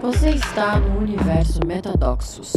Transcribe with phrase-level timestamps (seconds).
[0.00, 2.54] Você está no universo Metadoxos,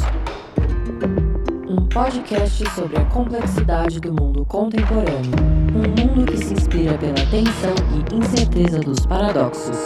[1.67, 5.31] um podcast sobre a complexidade do mundo contemporâneo,
[5.76, 9.78] um mundo que se inspira pela tensão e incerteza dos paradoxos.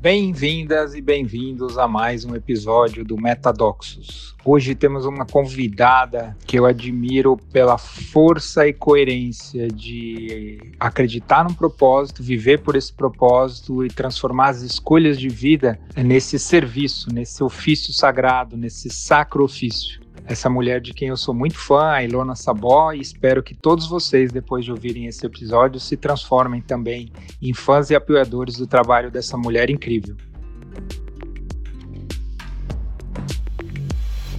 [0.00, 4.34] Bem-vindas e bem-vindos a mais um episódio do Metadoxos.
[4.42, 12.22] Hoje temos uma convidada que eu admiro pela força e coerência de acreditar num propósito,
[12.22, 18.56] viver por esse propósito e transformar as escolhas de vida nesse serviço, nesse ofício sagrado,
[18.56, 23.00] nesse sacro ofício essa mulher de quem eu sou muito fã, a Ilona Sabó, e
[23.00, 27.94] espero que todos vocês, depois de ouvirem esse episódio, se transformem também em fãs e
[27.94, 30.16] apoiadores do trabalho dessa mulher incrível.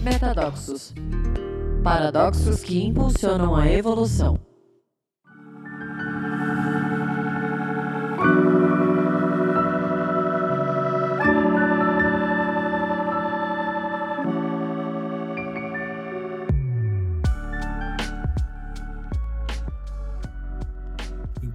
[0.03, 0.93] Metadoxos
[1.83, 4.50] Paradoxos que impulsionam a evolução.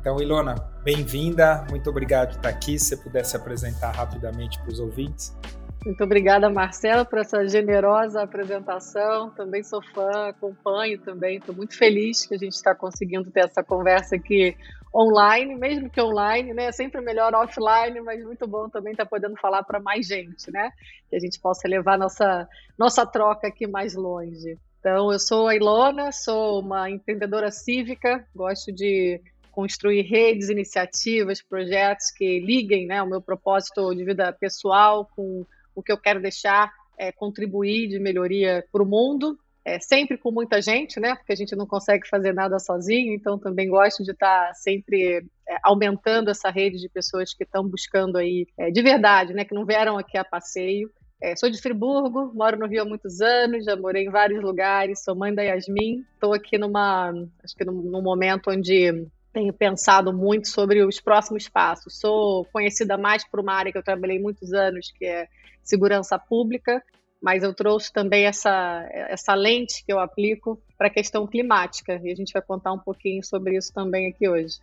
[0.06, 0.54] Então, Ilona,
[0.84, 2.78] bem-vinda, muito obrigado por estar aqui.
[2.78, 5.36] Se você pudesse apresentar rapidamente para os ouvintes.
[5.84, 9.30] Muito obrigada, Marcela, por essa generosa apresentação.
[9.30, 11.38] Também sou fã, acompanho também.
[11.38, 14.56] Estou muito feliz que a gente está conseguindo ter essa conversa aqui
[14.94, 16.70] online, mesmo que online, né?
[16.70, 20.70] Sempre melhor offline, mas muito bom também estar tá podendo falar para mais gente, né?
[21.10, 22.48] Que a gente possa levar nossa,
[22.78, 24.56] nossa troca aqui mais longe.
[24.78, 29.20] Então, eu sou a Ilona, sou uma empreendedora cívica, gosto de
[29.56, 35.82] construir redes, iniciativas, projetos que liguem né, o meu propósito de vida pessoal com o
[35.82, 39.38] que eu quero deixar é, contribuir de melhoria para o mundo.
[39.64, 41.16] É, sempre com muita gente, né?
[41.16, 45.56] Porque a gente não consegue fazer nada sozinho, então também gosto de estar sempre é,
[45.64, 49.44] aumentando essa rede de pessoas que estão buscando aí é, de verdade, né?
[49.44, 50.88] Que não vieram aqui a passeio.
[51.20, 55.02] É, sou de Friburgo, moro no Rio há muitos anos, já morei em vários lugares,
[55.02, 56.04] sou mãe da Yasmin.
[56.14, 57.10] Estou aqui numa,
[57.42, 62.00] acho que num, num momento onde tenho pensado muito sobre os próximos passos.
[62.00, 65.28] Sou conhecida mais por uma área que eu trabalhei muitos anos, que é
[65.62, 66.82] segurança pública,
[67.20, 72.10] mas eu trouxe também essa, essa lente que eu aplico para a questão climática, e
[72.10, 74.56] a gente vai contar um pouquinho sobre isso também aqui hoje.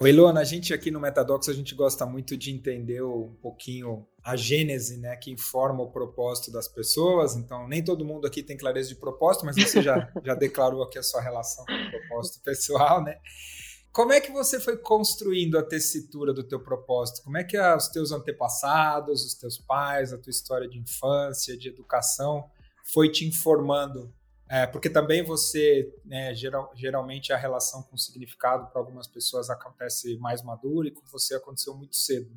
[0.00, 4.04] Oi, Luana, a gente aqui no Metadox, a gente gosta muito de entender um pouquinho
[4.24, 8.56] a gênese, né, que informa o propósito das pessoas, então nem todo mundo aqui tem
[8.56, 12.42] clareza de propósito, mas você já, já declarou aqui a sua relação com o propósito
[12.42, 13.18] pessoal, né?
[13.96, 17.22] Como é que você foi construindo a tessitura do teu propósito?
[17.22, 21.70] Como é que os teus antepassados, os teus pais, a tua história de infância, de
[21.70, 22.44] educação,
[22.84, 24.12] foi te informando?
[24.50, 30.18] É, porque também você, né, geral, geralmente a relação com significado para algumas pessoas acontece
[30.18, 32.30] mais madura e com você aconteceu muito cedo.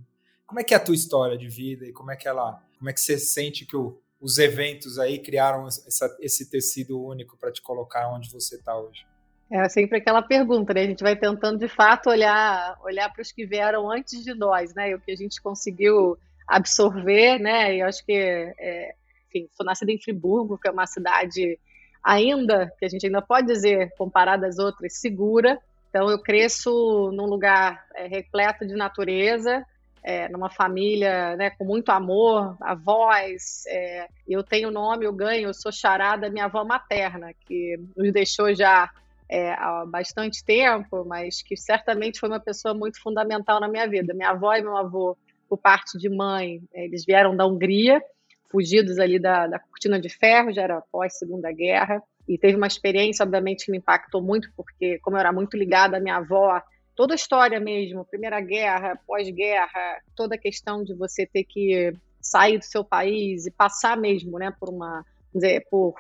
[0.47, 2.89] Como é que é a tua história de vida e como é que ela, como
[2.89, 7.51] é que você sente que o, os eventos aí criaram essa, esse tecido único para
[7.51, 9.08] te colocar onde você está hoje?
[9.51, 10.81] É sempre aquela pergunta, né?
[10.81, 14.75] A gente vai tentando de fato olhar, olhar para os que vieram antes de nós,
[14.75, 14.91] né?
[14.91, 16.17] E o que a gente conseguiu
[16.47, 17.75] absorver, né?
[17.75, 18.93] E eu acho que, é,
[19.27, 21.57] enfim, sou nascida em Friburgo, que é uma cidade
[22.03, 25.59] ainda, que a gente ainda pode dizer, comparada às outras, segura.
[25.89, 29.65] Então eu cresço num lugar é, repleto de natureza,
[30.03, 33.63] é, numa família né, com muito amor, avós.
[33.67, 38.13] É, eu tenho nome, eu ganho, eu sou charada da minha avó materna, que nos
[38.13, 38.91] deixou já
[39.29, 44.13] é, há bastante tempo, mas que certamente foi uma pessoa muito fundamental na minha vida.
[44.13, 45.15] Minha avó e meu avô,
[45.47, 48.01] por parte de mãe, eles vieram da Hungria,
[48.51, 52.67] fugidos ali da, da cortina de ferro, já era pós Segunda Guerra, e teve uma
[52.67, 56.61] experiência, obviamente, que me impactou muito, porque como eu era muito ligada à minha avó,
[56.95, 62.57] toda a história mesmo, Primeira Guerra, pós-guerra, toda a questão de você ter que sair
[62.57, 65.95] do seu país e passar mesmo, né, por uma dizer, por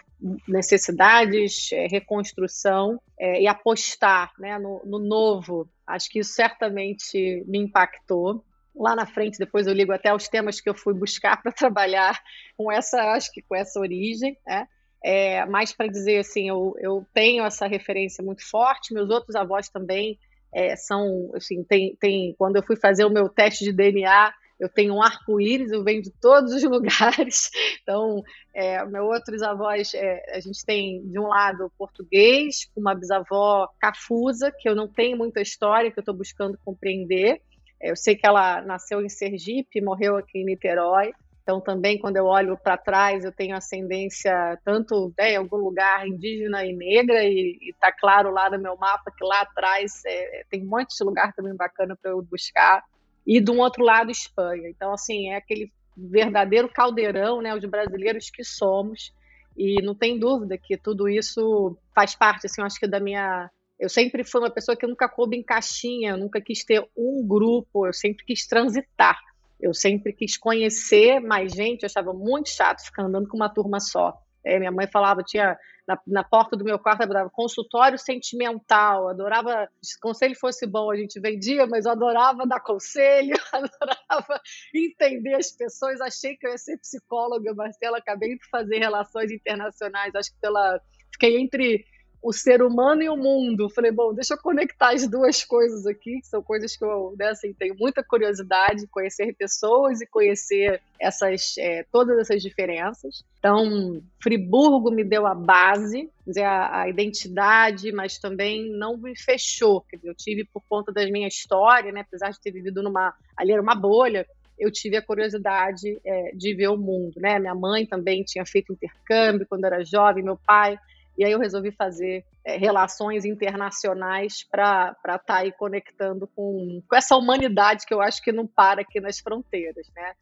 [0.47, 5.69] necessidades, é, reconstrução é, e apostar né, no, no, novo.
[5.85, 8.43] Acho que isso certamente me impactou.
[8.75, 12.19] Lá na frente, depois eu ligo até os temas que eu fui buscar para trabalhar
[12.57, 14.67] com essa, acho que com essa origem, né?
[15.01, 19.69] É, mais para dizer assim, eu, eu tenho essa referência muito forte, meus outros avós
[19.69, 20.19] também
[20.53, 24.67] é, são, assim, tem, tem, quando eu fui fazer o meu teste de DNA, eu
[24.67, 27.49] tenho um arco-íris, eu venho de todos os lugares.
[27.81, 28.21] Então,
[28.53, 34.51] é, meus outros avós, é, a gente tem de um lado português, uma bisavó cafusa,
[34.51, 37.41] que eu não tenho muita história, que eu estou buscando compreender.
[37.81, 41.13] É, eu sei que ela nasceu em Sergipe, morreu aqui em Niterói.
[41.41, 46.07] Então, também, quando eu olho para trás, eu tenho ascendência tanto né, em algum lugar
[46.07, 50.63] indígena e negra, e está claro lá no meu mapa que lá atrás é, tem
[50.63, 52.83] um monte de lugar também bacana para eu buscar.
[53.29, 54.67] E um outro lado Espanha.
[54.67, 59.13] Então, assim, é aquele verdadeiro caldeirão, né, os brasileiros que somos,
[59.55, 63.49] e não tem dúvida que tudo isso faz parte, assim, eu acho que da minha
[63.79, 67.87] eu sempre fui uma pessoa que nunca coube em caixinha, nunca quis ter um grupo,
[67.87, 69.17] eu sempre quis transitar.
[69.59, 73.79] Eu sempre quis conhecer mais gente, eu achava muito chato ficar andando com uma turma
[73.79, 74.17] só.
[74.43, 75.57] É, minha mãe falava, tinha
[75.89, 80.95] na, na porta do meu quarto, adorava consultório sentimental, adorava, se conselho fosse bom, a
[80.95, 84.39] gente vendia, mas eu adorava dar conselho, adorava
[84.73, 90.13] entender as pessoas, achei que eu ia ser psicóloga, Marcela, acabei de fazer relações internacionais,
[90.13, 90.79] acho que pela,
[91.11, 91.83] fiquei entre
[92.21, 93.69] o ser humano e o mundo.
[93.69, 97.29] Falei, bom, deixa eu conectar as duas coisas aqui, que são coisas que eu né,
[97.29, 103.23] assim, tenho muita curiosidade, conhecer pessoas e conhecer essas é, todas essas diferenças.
[103.39, 109.85] Então, Friburgo me deu a base, dizer, a, a, identidade, mas também não me fechou.
[110.03, 113.61] Eu tive por conta da minha história, né, apesar de ter vivido numa ali era
[113.61, 114.27] uma bolha,
[114.57, 117.39] eu tive a curiosidade é, de ver o mundo, né?
[117.39, 120.77] Minha mãe também tinha feito intercâmbio quando era jovem, meu pai
[121.19, 126.95] e aí eu resolvi fazer é, relações internacionais para estar tá aí conectando com, com
[126.95, 130.13] essa humanidade que eu acho que não para aqui nas fronteiras, né?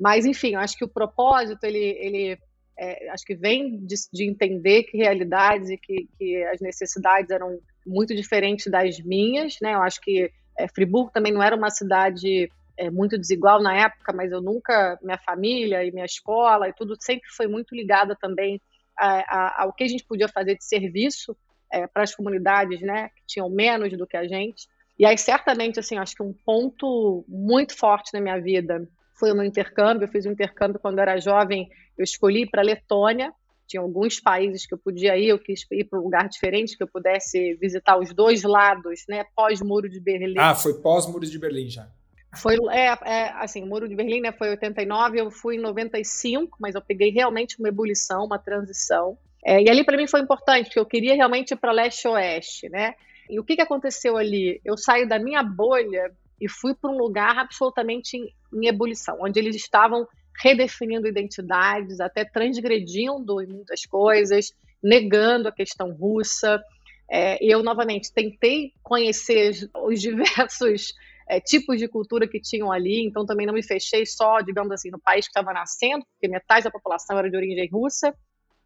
[0.00, 2.38] Mas, enfim, eu acho que o propósito, ele, ele
[2.78, 7.58] é, acho que vem de, de, entender que realidades e que, que as necessidades eram
[7.86, 9.74] muito diferentes das minhas, né?
[9.74, 14.10] Eu acho que é, Friburgo também não era uma cidade é, muito desigual na época,
[14.14, 18.58] mas eu nunca, minha família e minha escola e tudo sempre foi muito ligada também
[18.98, 21.36] ao que a gente podia fazer de serviço
[21.72, 24.66] é, para as comunidades, né, que tinham menos do que a gente.
[24.98, 28.88] E aí, certamente, assim, acho que um ponto muito forte na minha vida
[29.18, 30.04] foi o meu intercâmbio.
[30.04, 33.32] Eu fiz um intercâmbio quando eu era jovem, eu escolhi para a Letônia.
[33.66, 36.82] Tinha alguns países que eu podia ir, eu quis ir para um lugar diferente, que
[36.82, 40.38] eu pudesse visitar os dois lados, né, pós-Muro de Berlim.
[40.38, 41.90] Ah, foi pós-Muro de Berlim já.
[42.36, 46.56] Foi, é, é, assim, o Muro de Berlim né, foi 89, eu fui em 95,
[46.60, 49.16] mas eu peguei realmente uma ebulição, uma transição.
[49.44, 52.94] É, e ali para mim foi importante, porque eu queria realmente ir para leste-oeste, né?
[53.28, 54.60] E o que, que aconteceu ali?
[54.64, 59.38] Eu saí da minha bolha e fui para um lugar absolutamente em, em ebulição, onde
[59.38, 60.06] eles estavam
[60.42, 64.52] redefinindo identidades, até transgredindo em muitas coisas,
[64.82, 66.62] negando a questão russa.
[67.10, 70.92] É, eu, novamente, tentei conhecer os diversos
[71.28, 74.90] é, tipos de cultura que tinham ali, então também não me fechei só, digamos assim,
[74.90, 78.14] no país que estava nascendo, porque metade da população era de origem russa.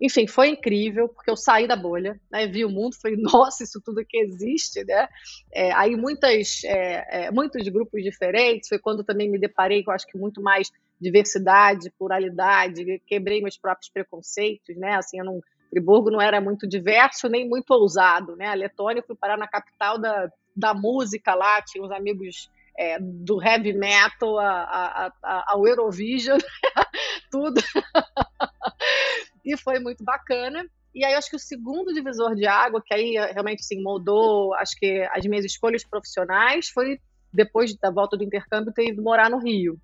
[0.00, 3.80] Enfim, foi incrível, porque eu saí da bolha, né, vi o mundo, falei, nossa, isso
[3.84, 5.08] tudo que existe, né?
[5.52, 10.06] É, aí muitas, é, é, muitos grupos diferentes, foi quando também me deparei com, acho
[10.06, 14.94] que muito mais diversidade, pluralidade, quebrei meus próprios preconceitos, né?
[14.96, 18.46] Assim, eu não, Friburgo não era muito diverso nem muito ousado, né?
[18.46, 22.98] A Letônia, eu fui parar na capital da, da música lá, tinha uns amigos é,
[22.98, 26.38] do heavy metal a, a, a, ao Eurovision,
[27.30, 27.60] tudo.
[29.44, 30.64] e foi muito bacana.
[30.94, 34.76] E aí, acho que o segundo divisor de água, que aí realmente assim, moldou, acho
[34.76, 36.98] que as minhas escolhas profissionais, foi
[37.32, 39.78] depois da volta do intercâmbio ter ido morar no Rio.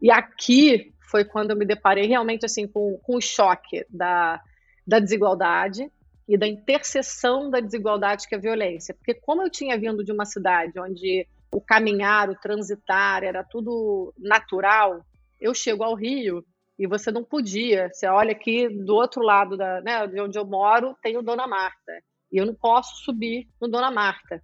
[0.00, 4.40] E aqui foi quando eu me deparei realmente assim com, com o choque da,
[4.86, 5.90] da desigualdade,
[6.28, 8.94] e da interseção da desigualdade que é a violência.
[8.94, 14.14] Porque como eu tinha vindo de uma cidade onde o caminhar, o transitar era tudo
[14.18, 15.04] natural,
[15.40, 16.44] eu chego ao Rio
[16.78, 17.90] e você não podia.
[17.92, 21.46] Você olha aqui do outro lado da, né, de onde eu moro, tem o Dona
[21.46, 21.92] Marta.
[22.30, 24.42] E eu não posso subir no Dona Marta.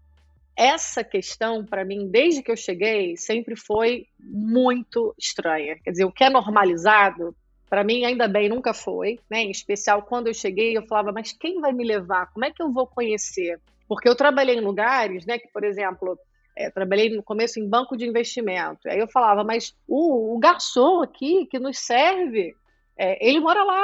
[0.54, 5.78] Essa questão, para mim, desde que eu cheguei, sempre foi muito estranha.
[5.82, 7.34] Quer dizer, o que é normalizado,
[7.68, 9.42] para mim, ainda bem, nunca foi, né?
[9.42, 12.26] Em especial quando eu cheguei, eu falava, mas quem vai me levar?
[12.32, 13.60] Como é que eu vou conhecer?
[13.86, 15.38] Porque eu trabalhei em lugares, né?
[15.38, 16.18] Que, por exemplo,
[16.56, 18.88] é, trabalhei no começo em banco de investimento.
[18.88, 22.54] Aí eu falava, mas o, o garçom aqui que nos serve,
[22.96, 23.82] é, ele mora lá.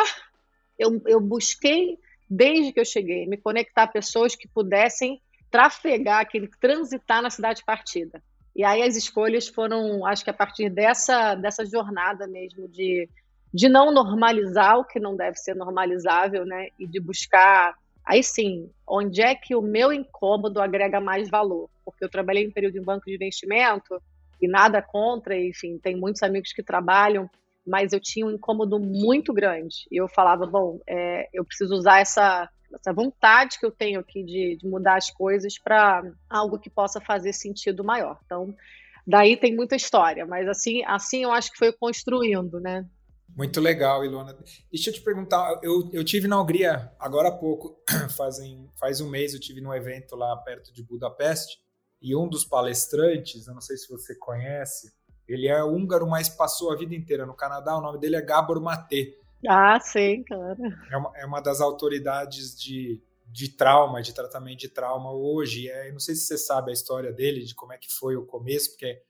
[0.76, 1.97] Eu, eu busquei,
[2.29, 5.21] desde que eu cheguei, me conectar a pessoas que pudessem
[5.53, 8.21] trafegar, aquele transitar na cidade partida.
[8.57, 13.09] E aí as escolhas foram, acho que a partir dessa, dessa jornada mesmo de
[13.54, 16.70] de não normalizar o que não deve ser normalizável, né?
[16.76, 21.70] E de buscar, aí sim, onde é que o meu incômodo agrega mais valor?
[21.84, 24.02] Porque eu trabalhei em período em banco de investimento
[24.42, 27.30] e nada contra, enfim, tem muitos amigos que trabalham,
[27.64, 29.87] mas eu tinha um incômodo muito grande.
[29.88, 34.25] E eu falava, bom, é, eu preciso usar essa, essa vontade que eu tenho aqui
[34.25, 38.18] de, de mudar as coisas para algo que possa fazer sentido maior.
[38.26, 38.52] Então,
[39.06, 42.84] daí tem muita história, mas assim, assim eu acho que foi construindo, né?
[43.37, 44.37] Muito legal, Ilona.
[44.71, 47.83] Deixa eu te perguntar, eu, eu tive na Hungria agora há pouco,
[48.17, 51.59] fazem, faz um mês eu tive num evento lá perto de Budapeste,
[52.00, 54.93] e um dos palestrantes, eu não sei se você conhece,
[55.26, 57.76] Ele é húngaro, mas passou a vida inteira no Canadá.
[57.79, 59.14] O nome dele é Gabor Maté.
[59.49, 60.61] Ah, sim, claro.
[60.91, 65.67] É uma, é uma das autoridades de, de trauma, de tratamento de trauma hoje.
[65.69, 68.26] É, não sei se você sabe a história dele, de como é que foi o
[68.26, 69.03] começo, porque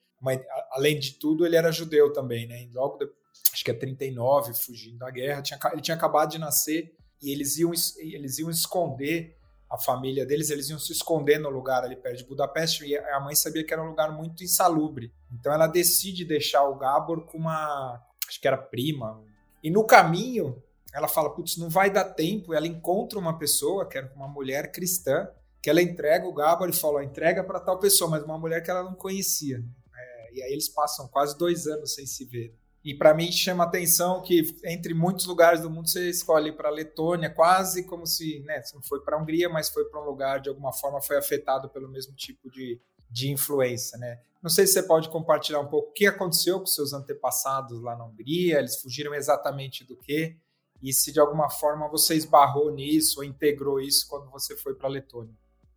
[0.71, 2.69] além de tudo ele era judeu também, né?
[2.73, 6.95] logo depois, acho que é 39, fugindo da guerra, tinha, ele tinha acabado de nascer
[7.23, 9.37] e eles iam, eles iam esconder
[9.71, 13.19] a família deles, eles iam se esconder no lugar ali perto de Budapeste e a
[13.21, 15.13] mãe sabia que era um lugar muito insalubre.
[15.33, 19.23] Então ela decide deixar o Gabor com uma, acho que era prima.
[19.63, 23.99] E no caminho, ela fala, putz, não vai dar tempo, ela encontra uma pessoa, que
[23.99, 25.29] era uma mulher cristã,
[25.61, 28.71] que ela entrega o Gabor e fala, entrega para tal pessoa, mas uma mulher que
[28.71, 29.65] ela não conhecia.
[29.97, 32.55] É, e aí eles passam quase dois anos sem se ver.
[32.85, 37.31] E para mim chama atenção que entre muitos lugares do mundo você escolhe para Letônia,
[37.31, 40.51] quase como se, né, não foi para a Hungria, mas foi para um lugar de
[40.51, 42.79] alguma forma foi afetado pelo mesmo tipo de,
[43.11, 44.21] de influência, né?
[44.43, 47.97] Não sei se você pode compartilhar um pouco o que aconteceu com seus antepassados lá
[47.97, 50.37] na Hungria, eles fugiram exatamente do quê?
[50.83, 54.89] E se de alguma forma você esbarrou nisso ou integrou isso quando você foi para
[54.89, 55.33] a Letônia.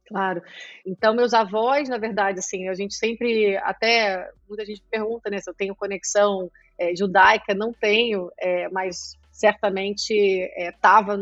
[0.07, 0.41] Claro.
[0.85, 5.49] Então, meus avós, na verdade, assim, a gente sempre, até muita gente pergunta, né, se
[5.49, 10.13] eu tenho conexão é, judaica, não tenho, é, mas certamente
[10.57, 11.17] estava é,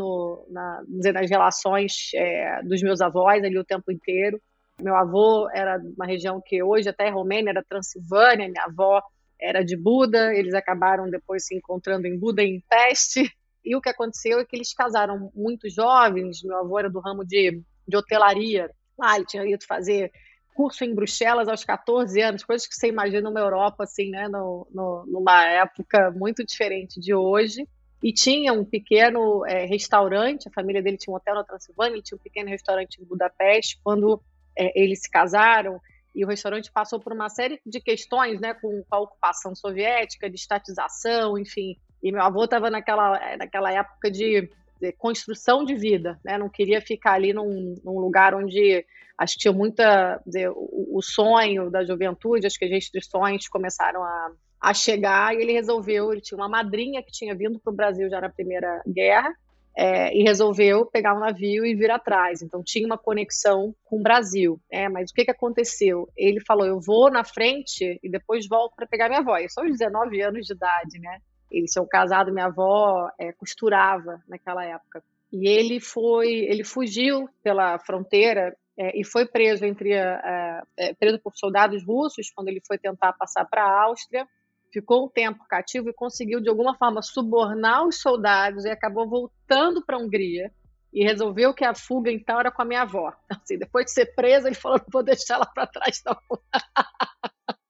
[0.49, 0.83] na,
[1.13, 4.41] nas relações é, dos meus avós ali o tempo inteiro.
[4.81, 9.01] Meu avô era uma região que hoje até é Romênia, era Transilvânia, minha avó
[9.39, 13.29] era de Buda, eles acabaram depois se encontrando em Buda em Peste,
[13.63, 17.25] e o que aconteceu é que eles casaram muito jovens, meu avô era do ramo
[17.25, 18.69] de de hotelaria.
[18.99, 20.11] Ah, ele tinha ido fazer
[20.55, 24.65] curso em Bruxelas aos 14 anos, coisas que você imagina numa Europa, assim, né, no,
[24.73, 27.67] no, numa época muito diferente de hoje.
[28.01, 32.01] E tinha um pequeno é, restaurante, a família dele tinha um hotel na Transilvânia, ele
[32.01, 33.79] tinha um pequeno restaurante em Budapeste.
[33.83, 34.21] Quando
[34.57, 35.79] é, eles se casaram,
[36.15, 40.37] e o restaurante passou por uma série de questões, né, com a ocupação soviética, de
[40.37, 41.75] estatização, enfim.
[42.01, 44.49] E meu avô estava naquela, naquela época de
[44.97, 46.37] construção de vida, né?
[46.37, 48.85] Não queria ficar ali num, num lugar onde
[49.17, 50.21] acho que tinha muita
[50.53, 55.53] o, o, sonho da juventude, acho que as restrições começaram a, a chegar e ele
[55.53, 59.33] resolveu, ele tinha uma madrinha que tinha vindo para o Brasil já na Primeira Guerra
[59.77, 62.41] é, e resolveu pegar um navio e vir atrás.
[62.41, 64.59] Então tinha uma conexão com o Brasil.
[64.71, 66.09] É, mas o que, que aconteceu?
[66.15, 69.35] Ele falou: eu vou na frente e depois volto para pegar minha avó.
[69.49, 71.19] Só aos 19 anos de idade, né?
[71.49, 75.03] Eles são casados, minha avó é, costurava naquela época.
[75.31, 80.61] E ele foi, ele fugiu pela fronteira é, e foi preso entre é,
[80.99, 84.27] preso por soldados russos quando ele foi tentar passar para a Áustria.
[84.71, 89.85] Ficou um tempo cativo e conseguiu de alguma forma subornar os soldados e acabou voltando
[89.85, 90.51] para a Hungria
[90.95, 93.13] e resolveu que a fuga então era com a minha avó.
[93.29, 96.17] Assim, depois de ser preso, ele falou: não vou deixar ela para trás não.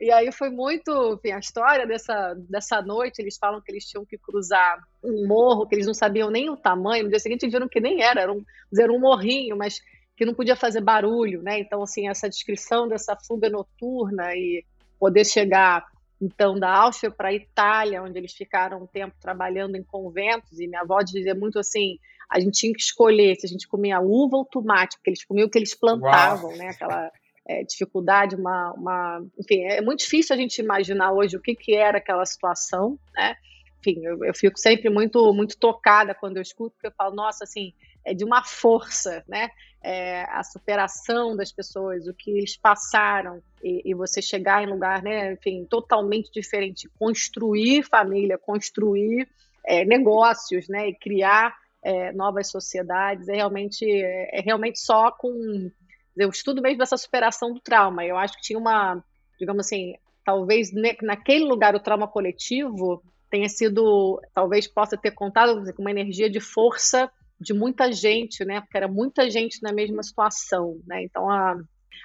[0.00, 4.04] E aí foi muito, enfim, a história dessa, dessa noite, eles falam que eles tinham
[4.04, 7.68] que cruzar um morro, que eles não sabiam nem o tamanho, no dia seguinte viram
[7.68, 8.44] que nem era, era um,
[8.76, 9.80] era um morrinho, mas
[10.16, 11.58] que não podia fazer barulho, né?
[11.58, 14.64] Então, assim, essa descrição dessa fuga noturna e
[14.98, 15.86] poder chegar,
[16.20, 20.66] então, da Áustria para a Itália, onde eles ficaram um tempo trabalhando em conventos, e
[20.66, 21.98] minha avó dizia muito assim,
[22.30, 25.46] a gente tinha que escolher se a gente comia uva ou tomate, porque eles comiam
[25.46, 26.58] o que eles plantavam, Uau.
[26.58, 26.68] né?
[26.68, 27.10] Aquela
[27.46, 31.74] é, dificuldade, uma, uma, enfim, é muito difícil a gente imaginar hoje o que, que
[31.74, 33.36] era aquela situação, né?
[33.80, 37.44] Enfim, eu, eu fico sempre muito, muito tocada quando eu escuto, porque eu falo, nossa,
[37.44, 37.74] assim,
[38.04, 39.50] é de uma força, né?
[39.82, 45.02] É, a superação das pessoas, o que eles passaram e, e, você chegar em lugar,
[45.02, 45.34] né?
[45.34, 49.28] Enfim, totalmente diferente, construir família, construir
[49.66, 50.88] é, negócios, né?
[50.88, 55.70] E criar é, novas sociedades é realmente é, é realmente só com
[56.16, 58.04] eu estudo mesmo dessa superação do trauma.
[58.04, 59.02] Eu acho que tinha uma,
[59.38, 59.94] digamos assim,
[60.24, 60.70] talvez
[61.02, 66.40] naquele lugar o trauma coletivo tenha sido, talvez possa ter contado com uma energia de
[66.40, 68.60] força de muita gente, né?
[68.60, 71.02] Porque era muita gente na mesma situação, né?
[71.02, 71.56] Então, a...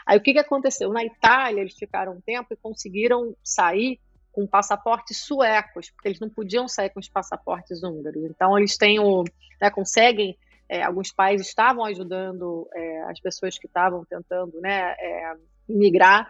[0.06, 0.92] aí o que, que aconteceu?
[0.92, 4.00] Na Itália, eles ficaram um tempo e conseguiram sair
[4.32, 8.24] com passaportes suecos, porque eles não podiam sair com os passaportes húngaros.
[8.24, 9.24] Então, eles têm o,
[9.62, 10.36] né, conseguem
[10.70, 15.34] é, alguns países estavam ajudando é, as pessoas que estavam tentando né, é,
[15.68, 16.30] imigrar.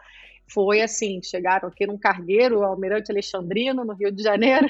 [0.52, 4.68] Foi assim, chegaram aqui num cargueiro, Almirante Alexandrino, no Rio de Janeiro,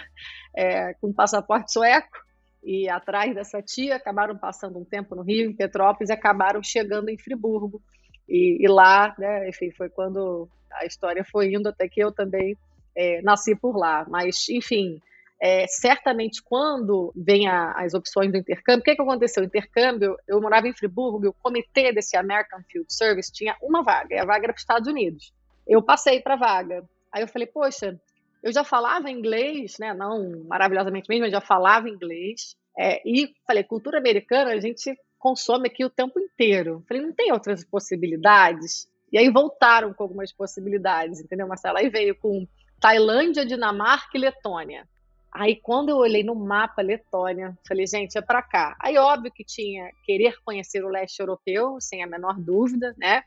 [0.57, 2.17] é, com passaporte sueco,
[2.63, 7.09] e atrás dessa tia acabaram passando um tempo no Rio, em Petrópolis, e acabaram chegando
[7.09, 7.81] em Friburgo.
[8.27, 12.57] E, e lá, né, enfim, foi quando a história foi indo até que eu também
[12.95, 14.05] é, nasci por lá.
[14.09, 14.99] Mas, enfim,
[15.41, 19.41] é, certamente, quando vem a, as opções do intercâmbio, o que, que aconteceu?
[19.41, 24.15] O intercâmbio, eu morava em Friburgo o comitê desse American Field Service tinha uma vaga,
[24.15, 25.33] e a vaga era para os Estados Unidos.
[25.65, 26.83] Eu passei para a vaga.
[27.11, 27.99] Aí eu falei, poxa,
[28.43, 29.93] eu já falava inglês, né?
[29.93, 32.55] Não maravilhosamente mesmo, mas já falava inglês.
[32.77, 36.83] É, e falei, cultura americana a gente consome aqui o tempo inteiro.
[36.87, 38.89] Falei, não tem outras possibilidades?
[39.11, 41.79] E aí voltaram com algumas possibilidades, entendeu, Marcela?
[41.79, 42.47] Aí veio com
[42.79, 44.87] Tailândia, Dinamarca e Letônia.
[45.31, 48.75] Aí quando eu olhei no mapa Letônia, falei, gente, é para cá.
[48.79, 53.23] Aí óbvio que tinha querer conhecer o leste europeu, sem a menor dúvida, né?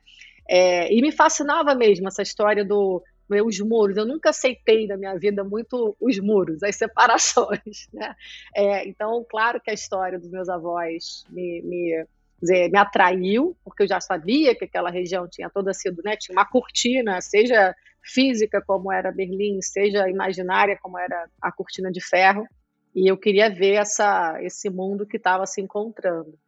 [0.49, 3.03] É, e me fascinava mesmo essa história do
[3.47, 3.97] os muros.
[3.97, 8.15] Eu nunca aceitei na minha vida muito os muros, as separações, né?
[8.55, 12.07] É, então, claro que a história dos meus avós me, me
[12.43, 16.37] dizer, me atraiu, porque eu já sabia que aquela região tinha toda sido, né, tinha
[16.37, 22.47] uma cortina, seja física como era Berlim, seja imaginária como era a cortina de ferro,
[22.95, 26.39] e eu queria ver essa, esse mundo que estava se encontrando.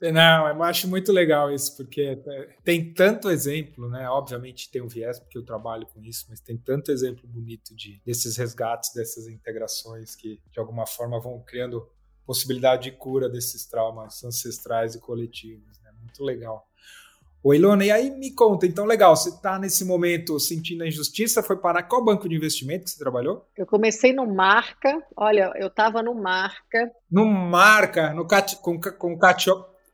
[0.00, 2.22] Não, eu acho muito legal isso, porque
[2.62, 4.08] tem tanto exemplo, né?
[4.08, 8.00] Obviamente tem um viés, porque eu trabalho com isso, mas tem tanto exemplo bonito de,
[8.06, 11.90] desses resgates, dessas integrações que, de alguma forma, vão criando
[12.24, 15.80] possibilidade de cura desses traumas ancestrais e coletivos.
[15.80, 15.90] Né?
[15.98, 16.68] Muito legal.
[17.42, 21.42] Ô Ilona, e aí me conta, então legal, você está nesse momento sentindo a injustiça,
[21.42, 23.46] foi para qual banco de investimento que você trabalhou?
[23.56, 26.90] Eu comecei no Marca, olha, eu estava no Marca.
[27.08, 29.18] No Marca, no cat, com, com,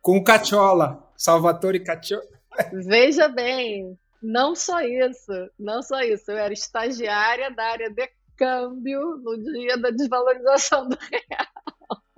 [0.01, 2.25] com o Cachola, Salvatore Cachola.
[2.73, 9.19] Veja bem, não só isso, não só isso, eu era estagiária da área de câmbio
[9.23, 11.55] no dia da desvalorização do real.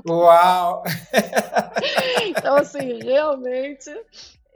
[0.08, 0.84] Uau!
[2.22, 3.90] então, assim, realmente,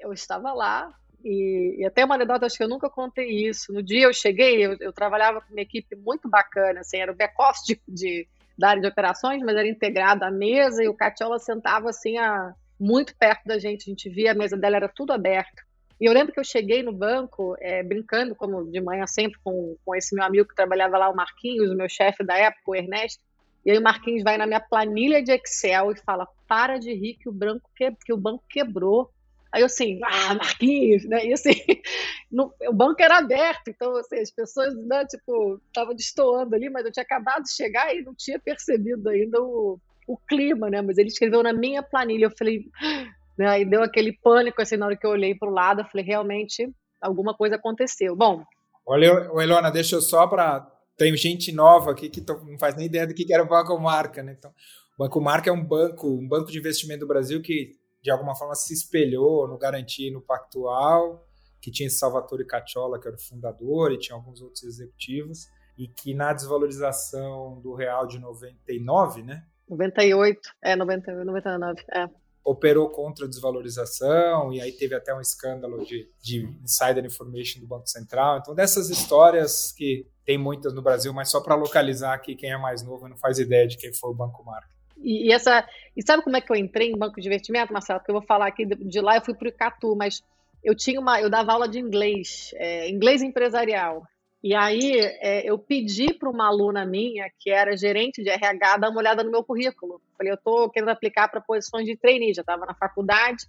[0.01, 0.93] eu estava lá,
[1.25, 3.73] e, e, até uma anedota, acho que eu nunca contei isso.
[3.73, 7.15] No dia eu cheguei, eu, eu trabalhava com uma equipe muito bacana, assim, era o
[7.15, 8.29] back-office de, de,
[8.59, 12.55] da área de operações, mas era integrado à mesa, e o Catiola sentava, assim, a,
[12.79, 15.63] muito perto da gente, a gente via, a mesa dela era tudo aberto.
[16.01, 19.77] E eu lembro que eu cheguei no banco, é, brincando, como de manhã sempre, com,
[19.85, 22.75] com esse meu amigo que trabalhava lá, o Marquinhos, o meu chefe da época, o
[22.75, 23.23] Ernesto,
[23.65, 27.15] e aí o Marquinhos vai na minha planilha de Excel e fala: para de rir
[27.15, 29.11] que o, branco que, que o banco quebrou.
[29.53, 31.27] Aí eu assim, ah, Marquinhos, né?
[31.27, 31.51] E assim,
[32.31, 36.85] no, o banco era aberto, então assim, as pessoas, né, tipo, estavam destoando ali, mas
[36.85, 40.81] eu tinha acabado de chegar e não tinha percebido ainda o, o clima, né?
[40.81, 42.65] Mas ele escreveu na minha planilha, eu falei,
[43.37, 43.49] né?
[43.49, 46.05] Aí deu aquele pânico assim na hora que eu olhei para o lado, eu falei,
[46.05, 48.15] realmente alguma coisa aconteceu.
[48.15, 48.45] Bom.
[48.87, 50.67] Olha, Elona, deixa eu só para
[51.01, 54.23] tem gente nova aqui que não faz nem ideia do que era o Banco Marca,
[54.23, 54.37] né?
[54.39, 58.11] Então, o Banco Marca é um banco, um banco de investimento do Brasil que de
[58.11, 61.27] alguma forma se espelhou no Garantia e no Pactual,
[61.61, 66.15] que tinha Salvatore Cacciola, que era o fundador, e tinha alguns outros executivos, e que
[66.15, 69.45] na desvalorização do real de 99, né?
[69.69, 72.09] 98, é, 90, 99, é
[72.45, 77.67] operou contra a desvalorização e aí teve até um escândalo de, de insider information do
[77.67, 78.39] Banco Central.
[78.39, 82.59] Então, dessas histórias que tem muitas no Brasil, mas só para localizar aqui quem é
[82.59, 84.80] mais novo não faz ideia de quem foi o Banco Marca.
[85.03, 88.01] E, e, essa, e sabe como é que eu entrei em banco de investimento, Marcelo?
[88.01, 90.23] Porque eu vou falar aqui de, de lá, eu fui para o Icatu, mas
[90.63, 94.07] eu tinha uma, eu dava aula de inglês, é, inglês empresarial.
[94.43, 98.91] E aí é, eu pedi para uma aluna minha, que era gerente de RH, dar
[98.91, 100.01] uma olhada no meu currículo.
[100.17, 103.47] Falei, eu estou querendo aplicar para posições de trainee, já estava na faculdade.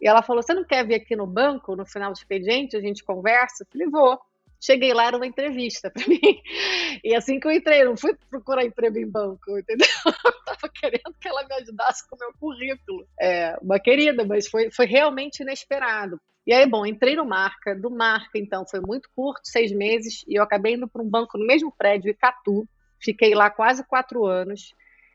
[0.00, 2.80] E ela falou, você não quer vir aqui no banco, no final do expediente, a
[2.80, 3.64] gente conversa?
[3.64, 4.20] Eu falei, vou.
[4.60, 6.20] Cheguei lá, era uma entrevista para mim.
[7.02, 9.86] E assim que eu entrei, não fui procurar emprego em banco, entendeu?
[10.24, 13.06] Eu estava querendo que ela me ajudasse com o meu currículo.
[13.20, 16.18] É, uma querida, mas foi, foi realmente inesperado.
[16.46, 20.38] E aí, bom, entrei no Marca, do Marca, então, foi muito curto, seis meses, e
[20.38, 22.68] eu acabei indo para um banco no mesmo prédio, Icatu,
[23.00, 24.74] fiquei lá quase quatro anos,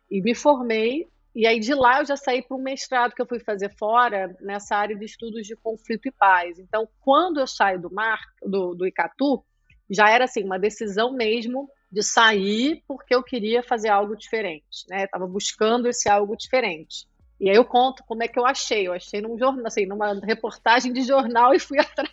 [0.10, 3.28] e me formei, e aí de lá eu já saí para um mestrado que eu
[3.28, 6.58] fui fazer fora, nessa área de estudos de conflito e paz.
[6.60, 9.44] Então, quando eu saio do Marca, do, do Icatu,
[9.89, 15.06] já era assim, uma decisão mesmo de sair porque eu queria fazer algo diferente, né?
[15.06, 17.08] Estava buscando esse algo diferente.
[17.39, 18.88] E aí eu conto como é que eu achei.
[18.88, 22.12] Eu achei num jornal, assim, numa reportagem de jornal e fui atrás.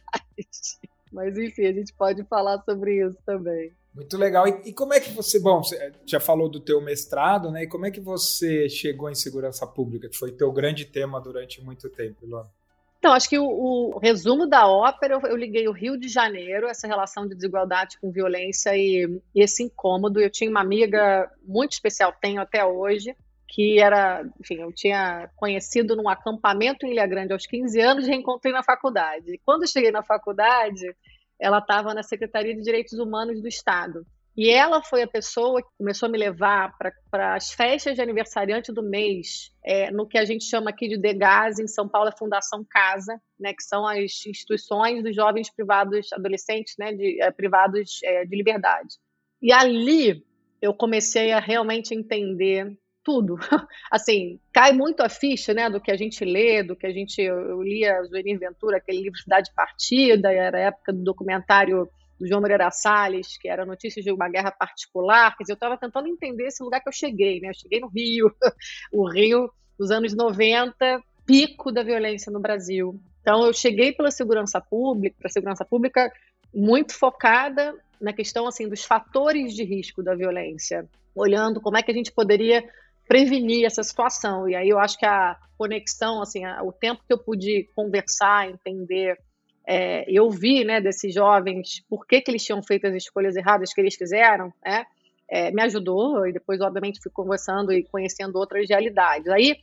[1.13, 3.73] Mas enfim, a gente pode falar sobre isso também.
[3.97, 4.47] Muito legal.
[4.47, 7.63] E, e, como é que você, bom, você já falou do teu mestrado, né?
[7.63, 11.65] E como é que você chegou em segurança pública, que foi teu grande tema durante
[11.65, 12.51] muito tempo, Ilona?
[12.99, 16.67] Então, acho que o, o resumo da ópera, eu, eu, liguei o Rio de Janeiro,
[16.67, 20.21] essa relação de desigualdade com violência e, e esse incômodo.
[20.21, 23.17] Eu tinha uma amiga muito especial, tenho até hoje,
[23.49, 28.11] que era, enfim, eu tinha conhecido num acampamento em Ilha Grande aos 15 anos e
[28.11, 29.33] reencontrei na faculdade.
[29.33, 30.95] E quando cheguei na faculdade,
[31.41, 34.07] ela estava na Secretaria de Direitos Humanos do Estado.
[34.37, 36.77] E ela foi a pessoa que começou a me levar
[37.11, 40.99] para as festas de aniversariante do mês, é, no que a gente chama aqui de
[40.99, 46.13] DEGAS, em São Paulo, a Fundação Casa, né, que são as instituições dos jovens privados,
[46.13, 48.97] adolescentes, né, de, é, privados é, de liberdade.
[49.41, 50.23] E ali
[50.61, 53.39] eu comecei a realmente entender tudo.
[53.89, 57.23] Assim, cai muito a ficha, né, do que a gente lê, do que a gente
[57.23, 61.89] eu lia Zuenir Ventura, aquele livro Cidade Partida, era a época do documentário
[62.19, 65.37] do João Moreira Salles, que era notícias de uma guerra particular.
[65.37, 67.51] Quer dizer, eu estava tentando entender esse lugar que eu cheguei, né?
[67.51, 68.35] Eu cheguei no Rio,
[68.93, 72.99] o Rio dos anos 90, pico da violência no Brasil.
[73.21, 76.11] Então, eu cheguei pela segurança pública, para a segurança pública,
[76.53, 81.91] muito focada na questão assim dos fatores de risco da violência, olhando como é que
[81.91, 82.65] a gente poderia
[83.07, 84.49] prevenir essa situação.
[84.49, 88.49] E aí eu acho que a conexão, assim, a, o tempo que eu pude conversar,
[88.49, 89.19] entender
[89.67, 93.75] é, eu vi né, desses jovens por que, que eles tinham feito as escolhas erradas
[93.75, 94.87] que eles fizeram, né,
[95.29, 99.27] é, me ajudou e depois, obviamente, fui conversando e conhecendo outras realidades.
[99.29, 99.57] Aí,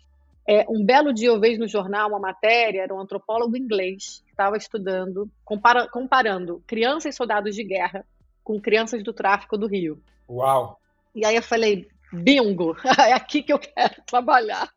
[0.46, 4.32] é, um belo dia eu vejo no jornal uma matéria, era um antropólogo inglês que
[4.32, 8.06] estava estudando, compara comparando crianças e soldados de guerra
[8.44, 10.02] com crianças do tráfico do Rio.
[10.30, 10.78] Uau!
[11.16, 14.72] E aí eu falei, bingo, é aqui que eu quero trabalhar.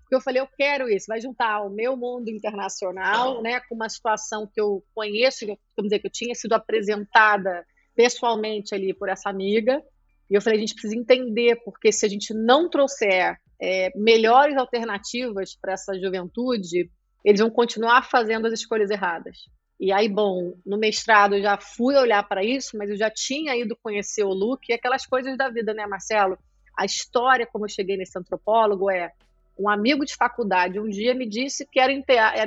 [0.00, 3.88] Porque eu falei, eu quero isso, vai juntar o meu mundo internacional, né, com uma
[3.88, 9.30] situação que eu conheço, vamos dizer, que eu tinha sido apresentada pessoalmente ali por essa
[9.30, 9.82] amiga,
[10.30, 14.56] e eu falei, a gente precisa entender, porque se a gente não trouxer é, melhores
[14.56, 16.90] alternativas para essa juventude,
[17.24, 19.36] eles vão continuar fazendo as escolhas erradas.
[19.78, 23.54] E aí, bom, no mestrado eu já fui olhar para isso, mas eu já tinha
[23.56, 26.38] ido conhecer o Luke e aquelas coisas da vida, né, Marcelo?
[26.76, 29.12] A história, como eu cheguei nesse antropólogo, é
[29.58, 31.90] um amigo de faculdade um dia me disse que era,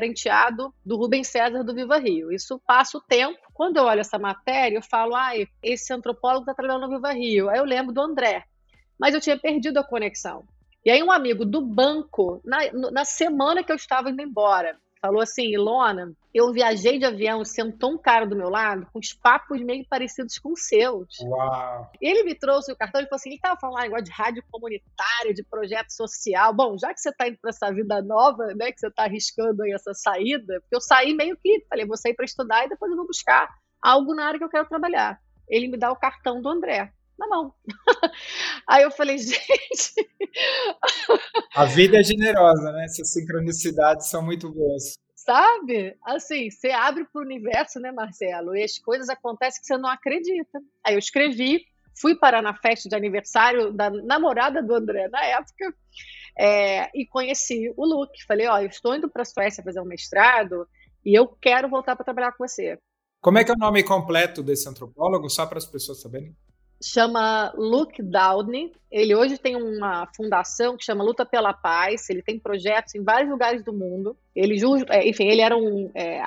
[0.05, 2.31] enteado do Rubem César do Viva Rio.
[2.31, 3.39] Isso passa o tempo.
[3.53, 5.31] Quando eu olho essa matéria, eu falo, ah,
[5.63, 7.49] esse antropólogo está trabalhando no Viva Rio.
[7.49, 8.43] Aí eu lembro do André.
[8.99, 10.43] Mas eu tinha perdido a conexão.
[10.85, 12.59] E aí um amigo do banco, na,
[12.91, 17.93] na semana que eu estava indo embora, falou assim, Ilona, eu viajei de avião, sentou
[17.93, 21.19] um cara do meu lado com os papos meio parecidos com os seus.
[21.21, 21.91] Uau.
[22.01, 25.33] Ele me trouxe o cartão e falou assim, ele estava falando negócio de rádio comunitária,
[25.33, 26.53] de projeto social.
[26.53, 29.63] Bom, já que você está indo para essa vida nova, né, que você está arriscando
[29.63, 32.91] aí essa saída, porque eu saí meio que, falei, vou sair para estudar e depois
[32.91, 33.49] eu vou buscar
[33.81, 35.19] algo na área que eu quero trabalhar.
[35.47, 37.53] Ele me dá o cartão do André na mão.
[38.67, 40.09] Aí eu falei, gente.
[41.55, 42.85] A vida é generosa, né?
[42.85, 44.93] Essas sincronicidades são muito boas.
[45.15, 45.95] Sabe?
[46.03, 48.55] Assim, você abre para o universo, né, Marcelo?
[48.55, 50.59] E as coisas acontecem que você não acredita.
[50.83, 51.65] Aí eu escrevi,
[51.99, 55.75] fui parar na festa de aniversário da namorada do André na época.
[56.37, 58.25] É, e conheci o Luke.
[58.25, 60.67] Falei, ó, eu estou indo para a Suécia fazer um mestrado
[61.05, 62.79] e eu quero voltar para trabalhar com você.
[63.21, 66.33] Como é que é o nome completo desse antropólogo, só para as pessoas saberem?
[66.81, 68.71] Chama Luke Downey.
[68.91, 72.09] Ele hoje tem uma fundação que chama Luta pela Paz.
[72.09, 74.17] Ele tem projetos em vários lugares do mundo.
[74.35, 74.55] Ele,
[74.89, 76.21] é, enfim, ele era um, é,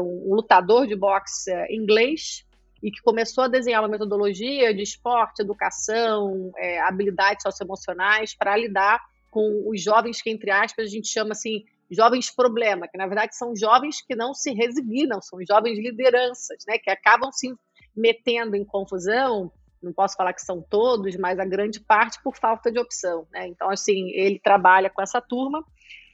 [0.00, 2.44] um lutador de boxe é, inglês
[2.82, 9.00] e que começou a desenhar uma metodologia de esporte, educação, é, habilidades socioemocionais para lidar
[9.30, 13.34] com os jovens que, entre aspas, a gente chama assim jovens problema, que na verdade
[13.34, 17.50] são jovens que não se resignam, são jovens lideranças, né, que acabam se
[17.96, 19.50] metendo em confusão
[19.82, 23.26] não posso falar que são todos, mas a grande parte por falta de opção.
[23.30, 23.48] Né?
[23.48, 25.64] Então, assim, ele trabalha com essa turma.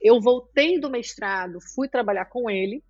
[0.03, 2.83] Eu voltei do mestrado, fui trabalhar com ele,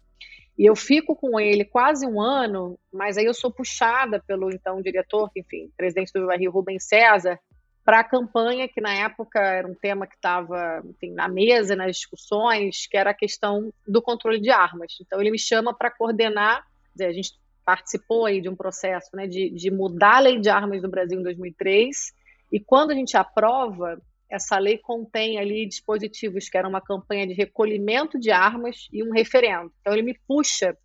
[0.57, 4.81] e eu fico com ele quase um ano, mas aí eu sou puxada pelo então
[4.81, 7.39] diretor, enfim, presidente do Viva Rio, Rubens César,
[7.85, 10.83] para a campanha que na época era um tema que estava
[11.13, 14.97] na mesa, nas discussões, que era a questão do controle de armas.
[15.01, 16.65] Então ele me chama para coordenar,
[16.99, 17.33] a gente
[17.65, 21.19] participou aí de um processo né, de, de mudar a lei de armas do Brasil
[21.19, 22.13] em 2003,
[22.53, 24.01] e quando a gente aprova,
[24.31, 29.13] essa lei contém ali dispositivos que eram uma campanha de recolhimento de armas e um
[29.13, 29.73] referendo.
[29.81, 30.77] Então ele me puxa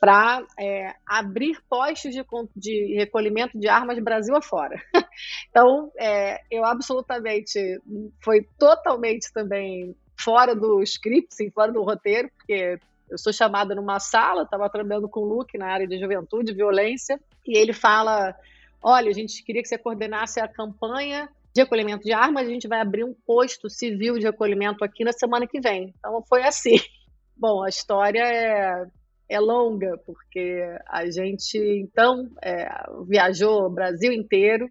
[0.00, 2.24] para é, abrir postos de,
[2.56, 4.82] de, recolhimento de armas Brasil afora.
[5.50, 7.78] então, é, eu absolutamente,
[8.24, 12.78] foi totalmente também fora do script, sim, fora do roteiro, porque
[13.10, 17.20] eu sou chamada numa sala, estava trabalhando com o Luke na área de juventude violência,
[17.46, 18.34] e ele fala:
[18.82, 22.68] Olha, a gente queria que você coordenasse a campanha de recolhimento de armas, a gente
[22.68, 25.92] vai abrir um posto civil de recolhimento aqui na semana que vem.
[25.98, 26.76] Então foi assim.
[27.36, 28.84] Bom, a história é,
[29.28, 32.68] é longa, porque a gente então é,
[33.08, 34.70] viajou o Brasil inteiro,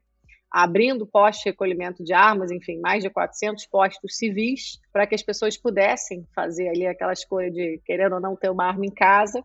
[0.51, 5.21] abrindo postos de recolhimento de armas, enfim, mais de 400 postos civis, para que as
[5.21, 9.43] pessoas pudessem fazer ali aquela escolha de, querendo ou não, ter uma arma em casa.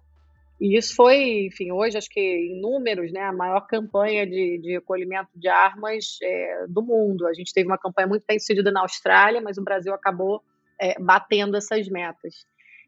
[0.60, 4.72] E isso foi, enfim, hoje acho que em números, né, a maior campanha de, de
[4.72, 7.26] recolhimento de armas é, do mundo.
[7.26, 10.42] A gente teve uma campanha muito bem sucedida na Austrália, mas o Brasil acabou
[10.80, 12.46] é, batendo essas metas.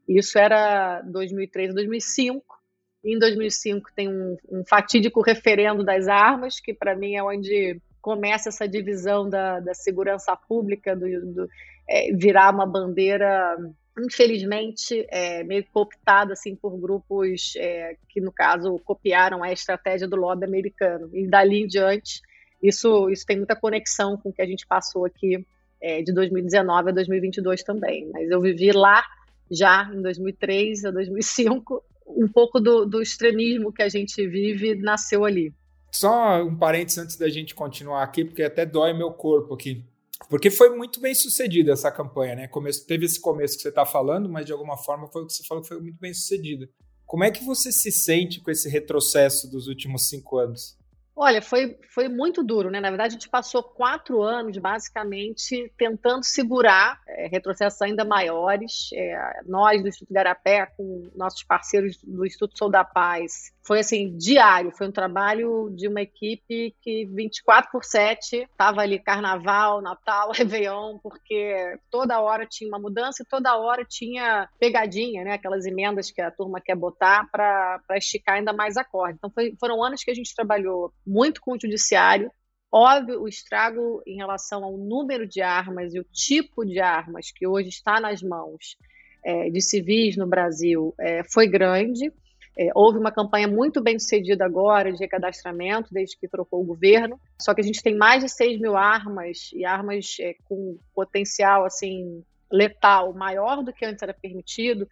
[0.08, 2.56] Isso era 2003 2005.
[3.04, 8.50] Em 2005 tem um, um fatídico referendo das armas, que para mim é onde começa
[8.50, 11.48] essa divisão da, da segurança pública, do, do
[11.88, 13.56] é, virar uma bandeira
[13.98, 20.14] infelizmente, é, meio cooptada assim, por grupos é, que, no caso, copiaram a estratégia do
[20.14, 21.10] lobby americano.
[21.14, 22.20] E dali em diante,
[22.62, 25.44] isso, isso tem muita conexão com o que a gente passou aqui
[25.80, 28.08] é, de 2019 a 2022 também.
[28.12, 29.02] Mas eu vivi lá
[29.50, 35.24] já em 2003 a 2005, um pouco do, do extremismo que a gente vive nasceu
[35.24, 35.52] ali.
[35.90, 39.84] Só um parênteses antes da gente continuar aqui, porque até dói meu corpo aqui.
[40.28, 42.48] Porque foi muito bem sucedida essa campanha, né?
[42.48, 45.32] Começo, teve esse começo que você está falando, mas de alguma forma foi o que
[45.32, 46.68] você falou que foi muito bem sucedida.
[47.04, 50.76] Como é que você se sente com esse retrocesso dos últimos cinco anos?
[51.18, 52.78] Olha, foi, foi muito duro, né?
[52.78, 58.90] Na verdade, a gente passou quatro anos, basicamente, tentando segurar é, retrocessos ainda maiores.
[58.92, 64.16] É, nós, do Instituto Garapé, com nossos parceiros do Instituto Sou da Paz, foi assim,
[64.16, 70.30] diário, foi um trabalho de uma equipe que 24 por 7 estava ali carnaval, Natal,
[70.36, 75.32] Réveillon, porque toda hora tinha uma mudança e toda hora tinha pegadinha, né?
[75.32, 79.16] Aquelas emendas que a turma quer botar para esticar ainda mais a corda.
[79.18, 82.30] Então foi, foram anos que a gente trabalhou muito com o judiciário,
[82.72, 87.46] Óbvio, o estrago em relação ao número de armas e o tipo de armas que
[87.46, 88.76] hoje está nas mãos
[89.24, 92.12] é, de civis no Brasil é, foi grande.
[92.58, 97.20] É, houve uma campanha muito bem sucedida agora de recadastramento, desde que trocou o governo.
[97.40, 101.66] Só que a gente tem mais de 6 mil armas e armas é, com potencial
[101.66, 104.88] assim letal maior do que antes era permitido,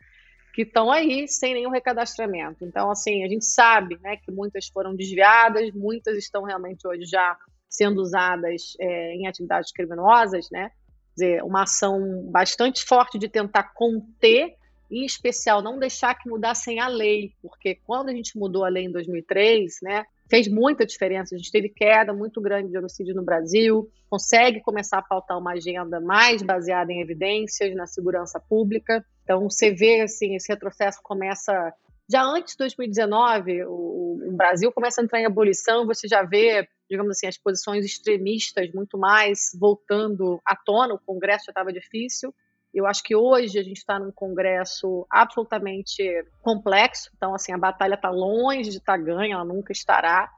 [0.55, 2.65] que estão aí sem nenhum recadastramento.
[2.65, 7.37] Então, assim, a gente sabe né, que muitas foram desviadas, muitas estão realmente hoje já
[7.69, 10.71] sendo usadas é, em atividades criminosas, né?
[11.17, 14.55] Quer dizer, uma ação bastante forte de tentar conter
[14.91, 18.85] em especial não deixar que mudassem a lei, porque quando a gente mudou a lei
[18.85, 21.35] em 2003, né, fez muita diferença.
[21.35, 25.53] A gente teve queda muito grande de homicídio no Brasil, consegue começar a pautar uma
[25.53, 29.05] agenda mais baseada em evidências, na segurança pública.
[29.23, 31.73] Então, você vê assim, esse retrocesso começa
[32.09, 36.69] já antes de 2019, o, o Brasil começa a entrar em abolição, você já vê,
[36.89, 42.35] digamos assim, as posições extremistas muito mais voltando à tona, o Congresso já estava difícil.
[42.75, 46.03] Eu acho que hoje a gente está num congresso absolutamente
[46.43, 50.29] complexo, então assim a batalha está longe de estar tá ganha, ela nunca estará,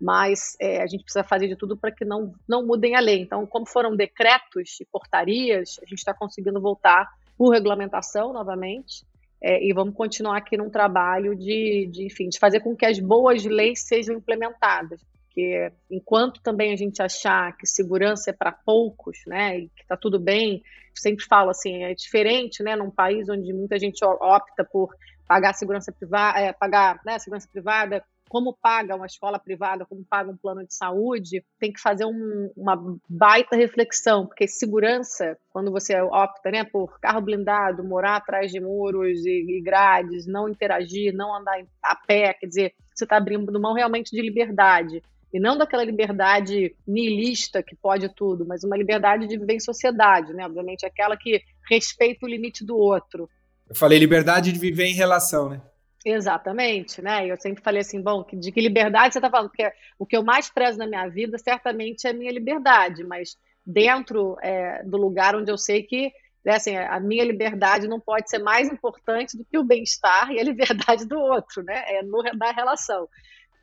[0.00, 3.20] mas é, a gente precisa fazer de tudo para que não, não mudem a lei.
[3.20, 9.04] Então, como foram decretos e portarias, a gente está conseguindo voltar por regulamentação novamente.
[9.40, 12.98] É, e vamos continuar aqui num trabalho de, de, enfim, de fazer com que as
[12.98, 15.00] boas leis sejam implementadas
[15.38, 19.96] porque enquanto também a gente achar que segurança é para poucos, né, e que está
[19.96, 24.92] tudo bem, sempre falo assim, é diferente, né, num país onde muita gente opta por
[25.28, 30.28] pagar segurança privada, é, pagar né, segurança privada, como paga uma escola privada, como paga
[30.28, 35.98] um plano de saúde, tem que fazer um, uma baita reflexão, porque segurança, quando você
[36.00, 41.32] opta né, por carro blindado, morar atrás de muros e, e grades, não interagir, não
[41.32, 45.00] andar a pé, quer dizer, você está abrindo mão realmente de liberdade.
[45.32, 50.32] E não daquela liberdade niilista que pode tudo, mas uma liberdade de viver em sociedade,
[50.32, 50.46] né?
[50.46, 53.28] Obviamente, aquela que respeita o limite do outro.
[53.68, 55.60] Eu falei liberdade de viver em relação, né?
[56.04, 57.26] Exatamente, né?
[57.26, 59.50] Eu sempre falei assim, bom, de que liberdade você está falando?
[59.50, 63.36] Porque o que eu mais prezo na minha vida, certamente, é a minha liberdade, mas
[63.66, 66.10] dentro é, do lugar onde eu sei que
[66.44, 70.40] né, assim, a minha liberdade não pode ser mais importante do que o bem-estar e
[70.40, 71.84] a liberdade do outro, né?
[71.86, 73.06] É no, na relação.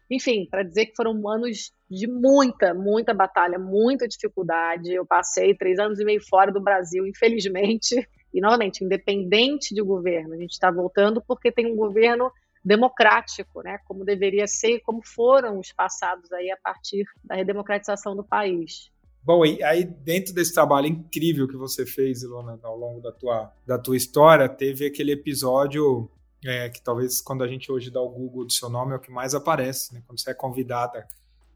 [0.10, 4.94] Enfim, para dizer que foram anos de muita, muita batalha, muita dificuldade.
[4.94, 8.08] Eu passei três anos e meio fora do Brasil, infelizmente.
[8.34, 12.30] E, novamente, independente de governo, a gente está voltando porque tem um governo
[12.66, 18.24] democrático, né, como deveria ser como foram os passados aí a partir da redemocratização do
[18.24, 18.90] país.
[19.24, 23.52] Bom, e aí dentro desse trabalho incrível que você fez, Ilona, ao longo da tua,
[23.66, 26.10] da tua história, teve aquele episódio
[26.46, 29.00] é, que talvez quando a gente hoje dá o Google do seu nome é o
[29.00, 30.04] que mais aparece, né?
[30.06, 31.08] Quando você é convidada,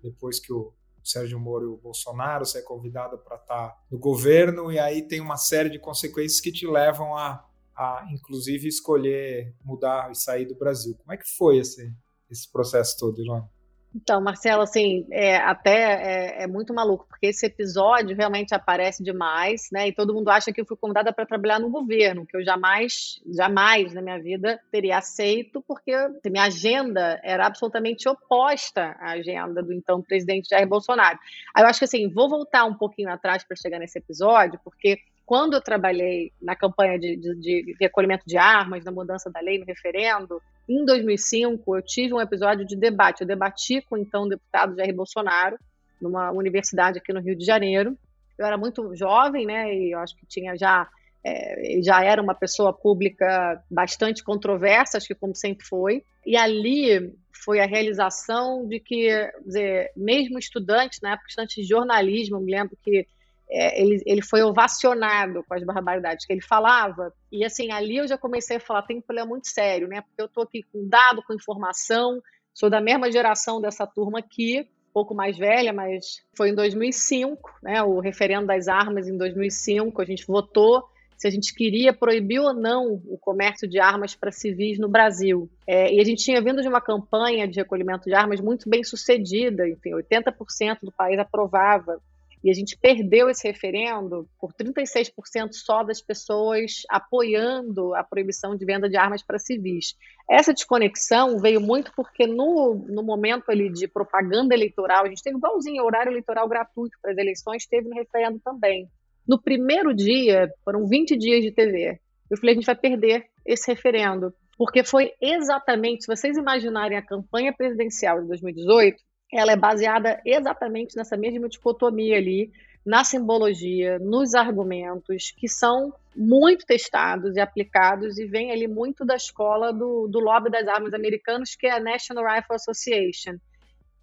[0.02, 0.74] depois que o
[1.04, 5.02] Sérgio Moro e o Bolsonaro, você é convidada para estar tá no governo e aí
[5.02, 10.46] tem uma série de consequências que te levam a, a inclusive, escolher mudar e sair
[10.46, 10.96] do Brasil.
[10.98, 11.94] Como é que foi esse,
[12.30, 13.50] esse processo todo, Ilona?
[13.96, 19.70] Então, Marcelo, assim, é, até é, é, muito maluco, porque esse episódio realmente aparece demais,
[19.72, 19.88] né?
[19.88, 23.20] E todo mundo acha que eu fui convidada para trabalhar no governo, que eu jamais,
[23.28, 29.64] jamais na minha vida teria aceito, porque assim, minha agenda era absolutamente oposta à agenda
[29.64, 31.18] do então presidente Jair Bolsonaro.
[31.56, 35.00] Aí eu acho que assim, vou voltar um pouquinho atrás para chegar nesse episódio, porque
[35.30, 39.60] quando eu trabalhei na campanha de, de, de, recolhimento de armas, na mudança da lei,
[39.60, 43.22] no referendo, em 2005 eu tive um episódio de debate.
[43.22, 45.58] Eu debati com o então deputado Jair Bolsonaro,
[46.00, 47.98] numa universidade aqui no Rio de Janeiro.
[48.38, 50.88] Eu era muito jovem, né, e eu acho que tinha já
[51.24, 56.04] é, já era uma pessoa pública bastante controversa, acho que como sempre foi.
[56.26, 59.10] E ali foi a realização de que,
[59.46, 63.08] dizer, mesmo estudante, na época estudante de jornalismo, eu me lembro que
[63.52, 67.12] é, ele, ele foi ovacionado com as barbaridades que ele falava.
[67.32, 70.02] E assim, ali eu já comecei a falar: tem um problema muito sério, né?
[70.02, 72.22] Porque eu estou aqui com dado, com informação,
[72.54, 77.82] sou da mesma geração dessa turma aqui, pouco mais velha, mas foi em 2005, né?
[77.82, 80.84] O referendo das armas em 2005, a gente votou
[81.18, 85.50] se a gente queria proibir ou não o comércio de armas para civis no Brasil.
[85.68, 88.86] É, e a gente tinha vindo de uma campanha de recolhimento de armas muito bem
[88.86, 92.00] sucedida, enfim, 80% do país aprovava
[92.44, 98.66] e a gente perdeu esse referendo por 36% só das pessoas apoiando a proibição de
[98.66, 99.96] venda de armas para civis.
[100.30, 105.38] Essa desconexão veio muito porque no, no momento ali de propaganda eleitoral, a gente teve
[105.38, 108.88] igualzinho horário eleitoral gratuito para as eleições, teve no referendo também.
[109.28, 112.00] No primeiro dia, foram 20 dias de TV.
[112.32, 117.06] Eu falei, a gente vai perder esse referendo, porque foi exatamente, se vocês imaginarem a
[117.06, 118.98] campanha presidencial de 2018,
[119.32, 122.52] ela é baseada exatamente nessa mesma dicotomia ali,
[122.86, 129.16] na simbologia, nos argumentos, que são muito testados e aplicados e vem ali muito da
[129.16, 133.36] escola do, do lobby das armas americanos, que é a National Rifle Association.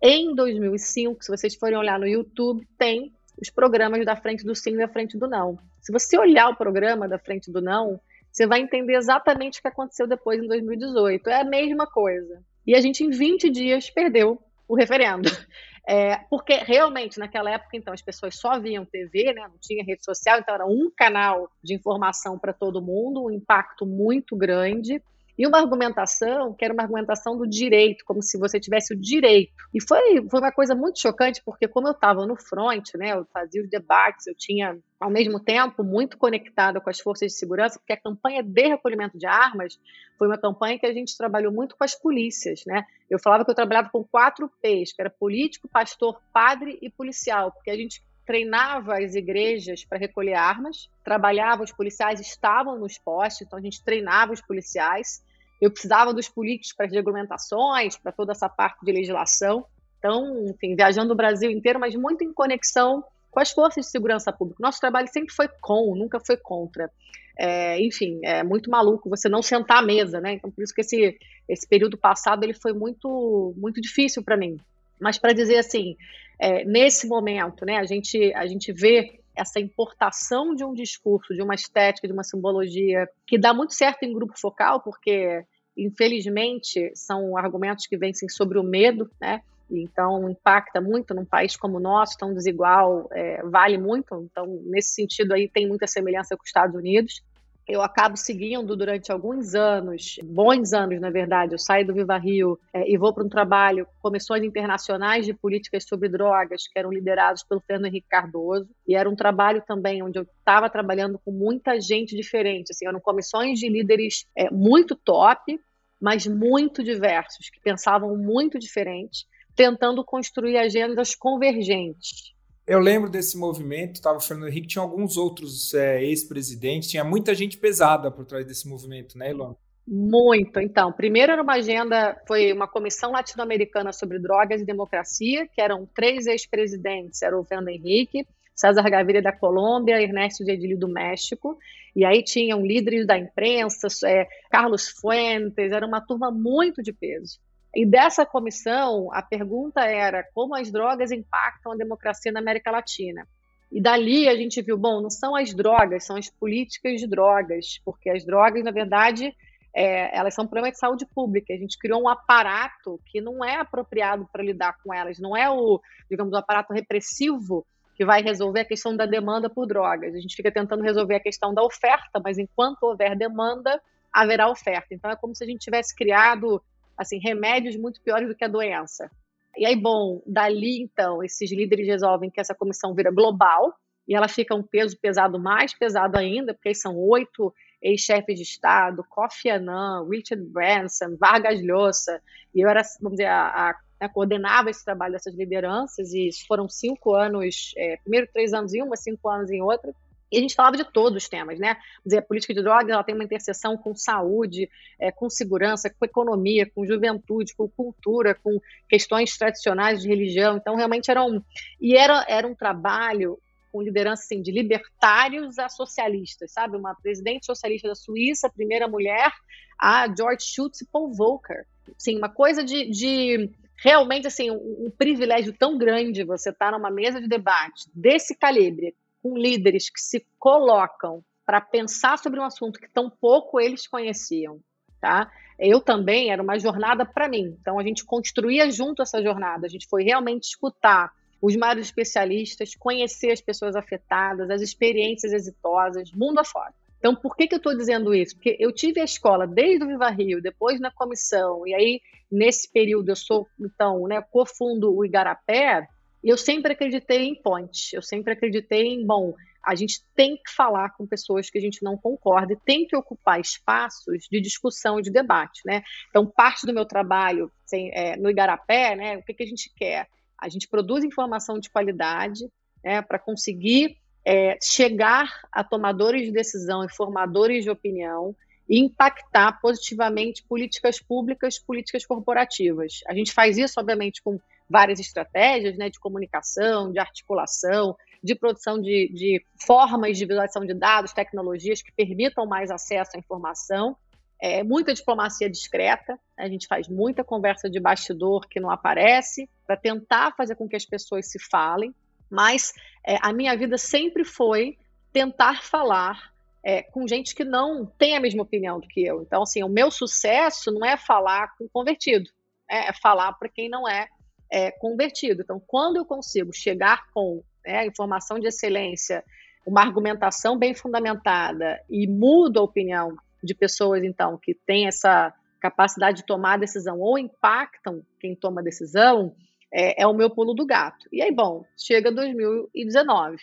[0.00, 4.74] Em 2005, se vocês forem olhar no YouTube, tem os programas da frente do sim
[4.74, 5.58] e da frente do não.
[5.80, 9.68] Se você olhar o programa da frente do não, você vai entender exatamente o que
[9.68, 11.28] aconteceu depois em 2018.
[11.30, 12.42] É a mesma coisa.
[12.66, 15.28] E a gente, em 20 dias, perdeu o referendo.
[15.88, 20.04] É, porque realmente, naquela época, então, as pessoas só viam TV, né, não tinha rede
[20.04, 25.00] social, então era um canal de informação para todo mundo, um impacto muito grande
[25.38, 29.52] e uma argumentação que era uma argumentação do direito, como se você tivesse o direito.
[29.74, 33.26] E foi, foi uma coisa muito chocante, porque como eu estava no front, né, eu
[33.32, 37.78] fazia os debates, eu tinha, ao mesmo tempo, muito conectada com as forças de segurança,
[37.78, 39.78] porque a campanha de recolhimento de armas
[40.18, 42.84] foi uma campanha que a gente trabalhou muito com as polícias, né?
[43.10, 47.52] Eu falava que eu trabalhava com quatro P's, que era político, pastor, padre e policial,
[47.52, 53.46] porque a gente treinava as igrejas para recolher armas, trabalhava, os policiais estavam nos postos,
[53.46, 55.22] então a gente treinava os policiais.
[55.60, 59.64] Eu precisava dos políticos para as regulamentações, para toda essa parte de legislação.
[59.98, 64.32] Então, enfim, viajando o Brasil inteiro, mas muito em conexão com as forças de segurança
[64.32, 64.62] pública.
[64.62, 66.90] Nosso trabalho sempre foi com, nunca foi contra.
[67.38, 70.32] É, enfim, é muito maluco você não sentar à mesa, né?
[70.32, 74.56] Então, por isso que esse, esse período passado ele foi muito, muito difícil para mim.
[74.98, 75.96] Mas para dizer assim,
[76.38, 81.42] é, nesse momento, né, a gente, a gente vê essa importação de um discurso, de
[81.42, 85.44] uma estética, de uma simbologia que dá muito certo em grupo focal, porque
[85.76, 89.42] infelizmente são argumentos que vencem sobre o medo, né?
[89.70, 94.14] Então impacta muito num país como o nosso, tão desigual, é, vale muito.
[94.30, 97.22] Então nesse sentido aí tem muita semelhança com os Estados Unidos
[97.68, 101.54] eu acabo seguindo durante alguns anos, bons anos, na verdade.
[101.54, 105.84] Eu saio do Viva Rio é, e vou para um trabalho, comissões internacionais de políticas
[105.84, 108.68] sobre drogas, que eram liderados pelo Fernando Henrique Cardoso.
[108.86, 112.70] E era um trabalho também onde eu estava trabalhando com muita gente diferente.
[112.70, 115.58] Assim, eram comissões de líderes é, muito top,
[116.00, 119.26] mas muito diversos, que pensavam muito diferente,
[119.56, 122.35] tentando construir agendas convergentes.
[122.66, 127.56] Eu lembro desse movimento, estava Fernando Henrique, tinha alguns outros é, ex-presidentes, tinha muita gente
[127.56, 129.56] pesada por trás desse movimento, né, Ilona?
[129.86, 130.58] Muito.
[130.58, 135.86] Então, primeiro era uma agenda, foi uma comissão latino-americana sobre drogas e democracia, que eram
[135.94, 141.56] três ex-presidentes, era o Fernando Henrique, César Gaviria da Colômbia, Ernesto Gedili do México,
[141.94, 147.38] e aí tinham líderes da imprensa, é, Carlos Fuentes, era uma turma muito de peso.
[147.76, 153.28] E dessa comissão, a pergunta era como as drogas impactam a democracia na América Latina.
[153.70, 157.78] E dali a gente viu, bom, não são as drogas, são as políticas de drogas,
[157.84, 159.30] porque as drogas, na verdade,
[159.74, 161.52] é, elas são um problema de saúde pública.
[161.52, 165.50] A gente criou um aparato que não é apropriado para lidar com elas, não é
[165.50, 165.78] o,
[166.10, 170.14] digamos, o aparato repressivo que vai resolver a questão da demanda por drogas.
[170.14, 173.78] A gente fica tentando resolver a questão da oferta, mas enquanto houver demanda,
[174.10, 174.94] haverá oferta.
[174.94, 176.62] Então é como se a gente tivesse criado
[176.96, 179.10] assim, remédios muito piores do que a doença.
[179.56, 183.74] E aí, bom, dali então, esses líderes resolvem que essa comissão vira global
[184.06, 189.04] e ela fica um peso pesado mais pesado ainda, porque são oito ex-chefes de Estado,
[189.08, 192.20] Kofi Annan, Richard Branson, Vargas Llosa,
[192.54, 196.68] e eu era, vamos dizer, a, a, a coordenava esse trabalho dessas lideranças, e foram
[196.68, 199.92] cinco anos, é, primeiro três anos em uma, cinco anos em outra,
[200.30, 201.76] e a gente falava de todos os temas, né?
[202.04, 204.68] Dizer, a política de drogas ela tem uma interseção com saúde,
[204.98, 208.58] é, com segurança, com economia, com juventude, com cultura, com
[208.88, 210.56] questões tradicionais de religião.
[210.56, 211.40] Então, realmente era um.
[211.80, 213.38] E era, era um trabalho
[213.70, 216.76] com liderança assim, de libertários a socialistas, sabe?
[216.76, 219.30] Uma presidente socialista da Suíça, primeira mulher,
[219.78, 221.66] a George Schultz e Paul Volcker.
[221.96, 226.76] Sim, uma coisa de, de realmente assim um, um privilégio tão grande você estar tá
[226.76, 228.94] numa mesa de debate desse calibre
[229.26, 234.60] com líderes que se colocam para pensar sobre um assunto que tão pouco eles conheciam,
[235.00, 235.28] tá?
[235.58, 237.56] Eu também era uma jornada para mim.
[237.60, 239.66] Então a gente construía junto essa jornada.
[239.66, 241.10] A gente foi realmente escutar
[241.42, 246.72] os maiores especialistas, conhecer as pessoas afetadas, as experiências exitosas, mundo afora.
[246.98, 248.34] Então, por que, que eu estou dizendo isso?
[248.36, 252.00] Porque eu tive a escola desde o Viva Rio, depois na comissão, e aí,
[252.32, 255.86] nesse período, eu sou, então, né, cofundo o Igarapé,
[256.30, 260.90] eu sempre acreditei em ponte, eu sempre acreditei em, bom, a gente tem que falar
[260.90, 265.02] com pessoas que a gente não concorda e tem que ocupar espaços de discussão e
[265.02, 265.82] de debate, né?
[266.08, 269.72] Então, parte do meu trabalho assim, é, no Igarapé, né, o que, que a gente
[269.76, 270.08] quer?
[270.40, 272.48] A gente produz informação de qualidade
[272.84, 278.34] né, para conseguir é, chegar a tomadores de decisão e formadores de opinião
[278.68, 283.00] e impactar positivamente políticas públicas, políticas corporativas.
[283.06, 288.80] A gente faz isso, obviamente, com várias estratégias né, de comunicação, de articulação, de produção
[288.80, 293.96] de, de formas de visualização de dados, tecnologias que permitam mais acesso à informação.
[294.40, 299.76] É, muita diplomacia discreta, a gente faz muita conversa de bastidor que não aparece, para
[299.76, 301.94] tentar fazer com que as pessoas se falem,
[302.30, 302.72] mas
[303.06, 304.76] é, a minha vida sempre foi
[305.12, 309.22] tentar falar é, com gente que não tem a mesma opinião do que eu.
[309.22, 312.28] Então, assim, o meu sucesso não é falar com convertido,
[312.68, 314.08] é, é falar para quem não é
[314.50, 315.42] é, convertido.
[315.42, 319.24] Então, quando eu consigo chegar com né, informação de excelência,
[319.66, 326.18] uma argumentação bem fundamentada e mudo a opinião de pessoas, então, que têm essa capacidade
[326.18, 329.34] de tomar decisão ou impactam quem toma decisão,
[329.72, 331.08] é, é, o meu pulo do gato.
[331.12, 333.36] E aí, bom, chega 2019.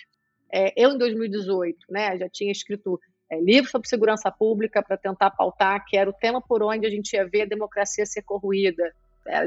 [0.51, 2.99] É, eu, em 2018, né, já tinha escrito
[3.29, 6.89] é, livro sobre segurança pública para tentar pautar, que era o tema por onde a
[6.89, 8.93] gente ia ver a democracia ser corroída, é,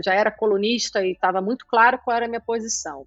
[0.04, 3.06] já era colunista e estava muito claro qual era a minha posição.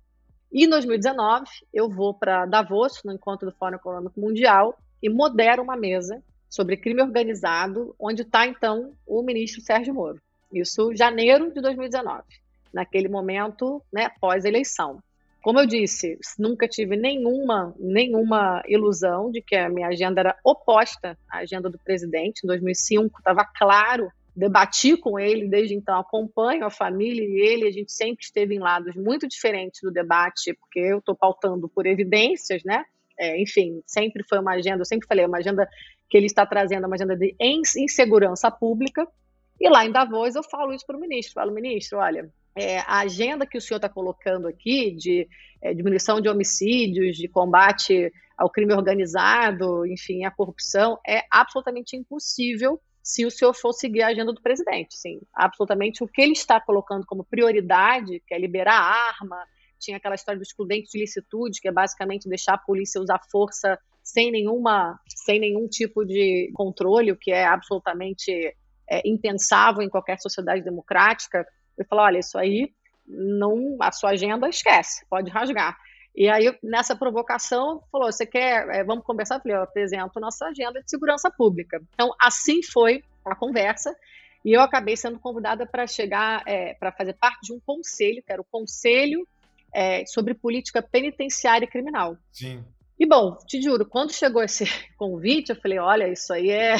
[0.51, 5.61] E em 2019, eu vou para Davos, no encontro do Fórum Econômico Mundial, e modero
[5.61, 10.19] uma mesa sobre crime organizado, onde está, então, o ministro Sérgio Moro.
[10.51, 12.23] Isso janeiro de 2019,
[12.73, 14.99] naquele momento, né, pós-eleição.
[15.41, 21.17] Como eu disse, nunca tive nenhuma, nenhuma ilusão de que a minha agenda era oposta
[21.29, 22.41] à agenda do presidente.
[22.43, 27.71] Em 2005, estava claro debati com ele desde então, acompanho a família e ele, a
[27.71, 32.63] gente sempre esteve em lados muito diferentes do debate, porque eu estou pautando por evidências,
[32.63, 32.85] né?
[33.17, 35.67] É, enfim, sempre foi uma agenda, eu sempre falei, uma agenda
[36.09, 39.05] que ele está trazendo, uma agenda de insegurança pública,
[39.59, 42.99] e lá em Davos eu falo isso para o ministro, falo, ministro, olha, é, a
[42.99, 45.27] agenda que o senhor está colocando aqui de
[45.61, 52.79] é, diminuição de homicídios, de combate ao crime organizado, enfim, à corrupção, é absolutamente impossível
[53.01, 54.95] se o senhor for seguir a agenda do presidente.
[54.95, 58.79] Sim, absolutamente o que ele está colocando como prioridade, que é liberar
[59.19, 59.37] arma,
[59.79, 63.79] tinha aquela história do excludente de licitude, que é basicamente deixar a polícia usar força
[64.03, 68.31] sem nenhuma, sem nenhum tipo de controle, o que é absolutamente
[68.89, 71.45] é, impensável em qualquer sociedade democrática.
[71.77, 72.73] Eu falo, olha, isso aí
[73.07, 75.77] não, a sua agenda esquece, pode rasgar.
[76.19, 79.35] E aí, nessa provocação, falou: você quer, é, vamos conversar?
[79.35, 81.81] Eu falei: eu apresento nossa agenda de segurança pública.
[81.93, 83.95] Então, assim foi a conversa.
[84.43, 88.33] E eu acabei sendo convidada para chegar, é, para fazer parte de um conselho, que
[88.33, 89.25] era o Conselho
[89.73, 92.17] é, sobre Política Penitenciária e Criminal.
[92.33, 92.65] Sim.
[92.97, 94.65] E, bom, te juro, quando chegou esse
[94.97, 96.75] convite, eu falei: olha, isso aí é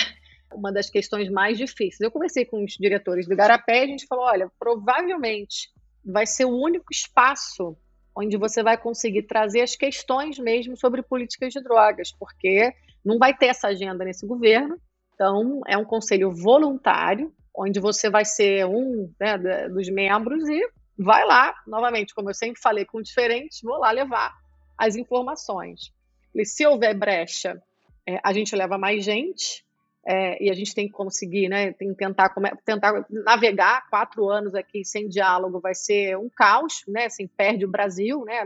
[0.53, 2.01] uma das questões mais difíceis.
[2.01, 5.69] Eu conversei com os diretores do Garapé e a gente falou: olha, provavelmente
[6.03, 7.77] vai ser o único espaço
[8.19, 13.33] onde você vai conseguir trazer as questões mesmo sobre políticas de drogas, porque não vai
[13.35, 14.77] ter essa agenda nesse governo.
[15.13, 19.37] Então, é um conselho voluntário, onde você vai ser um né,
[19.69, 20.61] dos membros e
[20.97, 24.33] vai lá, novamente, como eu sempre falei com diferentes, vou lá levar
[24.77, 25.93] as informações.
[26.35, 27.61] E se houver brecha,
[28.07, 29.65] é, a gente leva mais gente.
[30.05, 31.73] É, e a gente tem que conseguir, né?
[31.73, 32.33] Tem que tentar,
[32.65, 37.05] tentar navegar quatro anos aqui sem diálogo vai ser um caos, né?
[37.05, 38.41] Assim, perde o Brasil, né?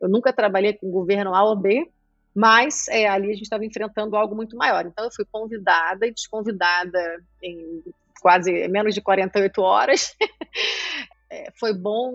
[0.00, 1.88] Eu nunca trabalhei com governo A ou B,
[2.34, 4.84] mas é, ali a gente estava enfrentando algo muito maior.
[4.84, 7.82] Então eu fui convidada e desconvidada em
[8.20, 10.16] quase menos de 48 horas.
[11.30, 12.12] é, foi bom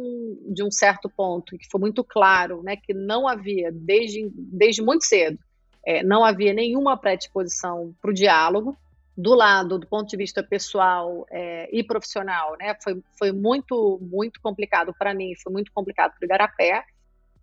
[0.54, 5.06] de um certo ponto, que foi muito claro, né, que não havia desde desde muito
[5.06, 5.40] cedo
[5.86, 8.78] é, não havia nenhuma predisposição para o diálogo.
[9.18, 14.40] Do lado, do ponto de vista pessoal é, e profissional, né, foi, foi muito, muito
[14.42, 16.86] complicado para mim, foi muito complicado para o Igarapé,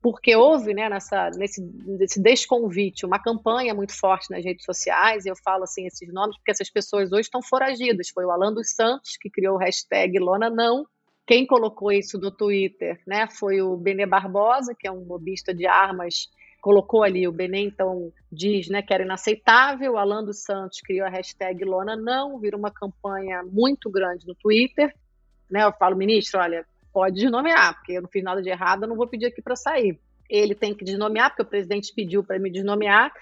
[0.00, 5.28] porque houve né, nessa, nesse, nesse desconvite uma campanha muito forte nas redes sociais, e
[5.28, 8.08] eu falo assim esses nomes porque essas pessoas hoje estão foragidas.
[8.08, 10.86] Foi o Alan dos Santos que criou o hashtag Lona Não,
[11.26, 15.66] quem colocou isso no Twitter né, foi o Benê Barbosa, que é um lobista de
[15.66, 16.28] armas
[16.66, 21.08] colocou ali, o Benem então diz né, que era inaceitável, Alan dos Santos criou a
[21.08, 24.92] hashtag Lona Não, virou uma campanha muito grande no Twitter.
[25.48, 28.88] Né, eu falo, ministro, olha, pode desnomear, porque eu não fiz nada de errado, eu
[28.88, 29.96] não vou pedir aqui para sair.
[30.28, 33.12] Ele tem que desnomear, porque o presidente pediu para me desnomear.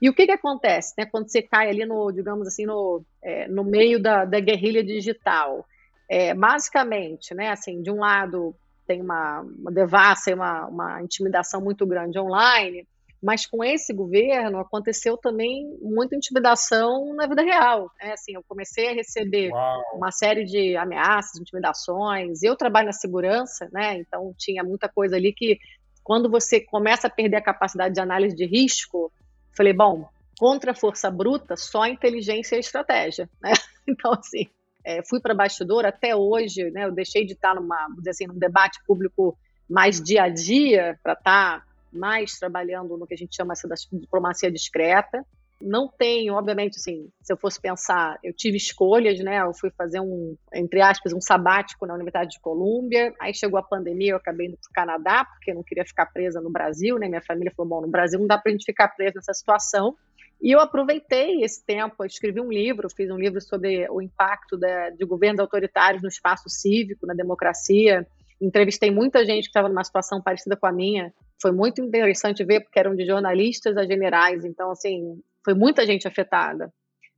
[0.00, 3.46] E o que, que acontece né, quando você cai ali no, digamos assim, no, é,
[3.48, 5.66] no meio da, da guerrilha digital?
[6.08, 11.60] É, basicamente, né, assim, de um lado tem uma, uma devassa e uma, uma intimidação
[11.60, 12.86] muito grande online,
[13.24, 17.90] mas com esse governo aconteceu também muita intimidação na vida real.
[17.98, 18.12] Né?
[18.12, 19.82] Assim, eu comecei a receber Uau.
[19.94, 22.42] uma série de ameaças, intimidações.
[22.42, 23.96] Eu trabalho na segurança, né?
[23.98, 25.58] Então tinha muita coisa ali que
[26.02, 29.10] quando você começa a perder a capacidade de análise de risco,
[29.56, 30.06] falei, bom,
[30.38, 33.52] contra a força bruta, só inteligência e estratégia, né?
[33.88, 34.48] Então assim,
[34.82, 36.84] é, fui para bastidor até hoje, né?
[36.84, 39.34] Eu deixei de estar numa, dizer assim, num debate público
[39.68, 43.68] mais dia a dia para estar tá mais trabalhando no que a gente chama essa
[43.68, 45.24] da diplomacia discreta.
[45.60, 49.40] Não tenho, obviamente, assim, se eu fosse pensar, eu tive escolhas, né?
[49.40, 53.14] Eu fui fazer um, entre aspas, um sabático na Universidade de Colômbia.
[53.20, 56.06] Aí chegou a pandemia, eu acabei indo para o Canadá, porque eu não queria ficar
[56.06, 57.08] presa no Brasil, né?
[57.08, 59.96] Minha família falou: bom, no Brasil não dá para a gente ficar presa nessa situação.
[60.42, 65.04] E eu aproveitei esse tempo, escrevi um livro, fiz um livro sobre o impacto de
[65.06, 68.06] governos autoritários no espaço cívico, na democracia.
[68.38, 71.14] Entrevistei muita gente que estava numa situação parecida com a minha,
[71.44, 76.08] foi muito interessante ver, porque eram de jornalistas a generais, então, assim, foi muita gente
[76.08, 76.72] afetada.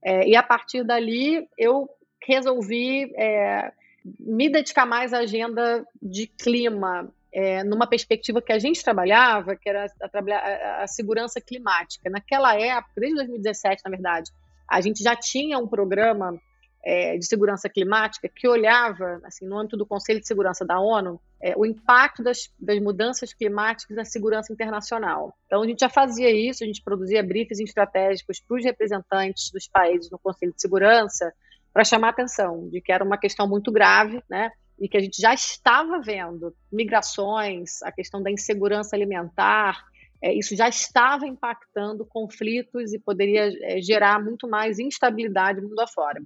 [0.05, 1.89] É, e a partir dali, eu
[2.27, 3.71] resolvi é,
[4.19, 9.69] me dedicar mais à agenda de clima, é, numa perspectiva que a gente trabalhava, que
[9.69, 12.11] era a, a, a, segurança climática.
[12.11, 14.33] Naquela época, desde 2017, na verdade,
[14.69, 16.37] a gente já tinha um programa
[16.85, 21.21] é, de segurança climática que olhava, assim, no âmbito do Conselho de Segurança da ONU,
[21.41, 25.37] é, o impacto das, das, mudanças climáticas na segurança internacional.
[25.47, 29.69] Então, a gente já fazia isso, a gente produzia briefings estratégicos para os representantes dos
[29.69, 31.33] países no Conselho de Segurança
[31.73, 34.51] para chamar a atenção de que era uma questão muito grave, né?
[34.79, 39.85] E que a gente já estava vendo migrações, a questão da insegurança alimentar,
[40.23, 46.21] é, isso já estava impactando conflitos e poderia é, gerar muito mais instabilidade mundo afora.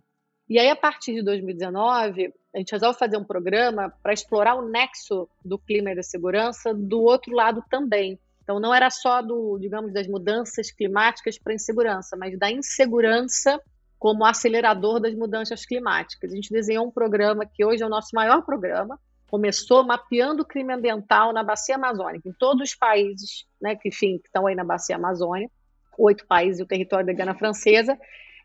[0.51, 4.69] E aí, a partir de 2019, a gente resolve fazer um programa para explorar o
[4.69, 8.19] nexo do clima e da segurança do outro lado também.
[8.43, 13.63] Então, não era só do, digamos, das mudanças climáticas para insegurança, mas da insegurança
[13.97, 16.33] como acelerador das mudanças climáticas.
[16.33, 18.99] A gente desenhou um programa que hoje é o nosso maior programa.
[19.29, 24.19] Começou mapeando o crime ambiental na bacia amazônica, em todos os países, né, que, enfim,
[24.19, 25.53] que estão aí na bacia amazônica,
[25.97, 27.97] oito países e o território da Gana Francesa,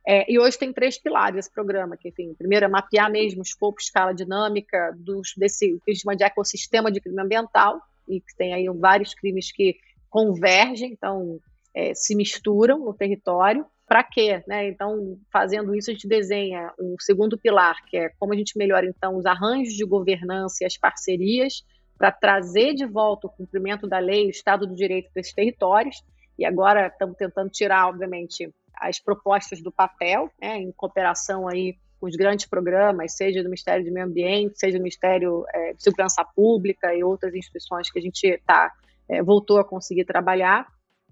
[0.08, 3.44] é, e hoje tem três pilares esse programa, que, enfim, primeiro é mapear mesmo o
[3.44, 8.68] escopo, escala dinâmica dos, desse que de ecossistema de crime ambiental, e que tem aí
[8.70, 9.76] vários crimes que
[10.10, 11.40] convergem, então
[11.74, 13.66] é, se misturam no território.
[13.88, 14.44] Para quê?
[14.48, 14.70] Né?
[14.70, 18.86] Então, fazendo isso, a gente desenha um segundo pilar, que é como a gente melhora,
[18.86, 21.64] então, os arranjos de governança e as parcerias
[21.98, 26.04] para trazer de volta o cumprimento da lei, o Estado do Direito para esses territórios.
[26.38, 32.08] E agora estamos tentando tirar, obviamente, as propostas do papel, né, em cooperação aí com
[32.08, 36.24] os grandes programas, seja do Ministério do Meio Ambiente, seja do Ministério é, de Segurança
[36.24, 38.72] Pública e outras instituições que a gente tá,
[39.08, 40.68] é, voltou a conseguir trabalhar.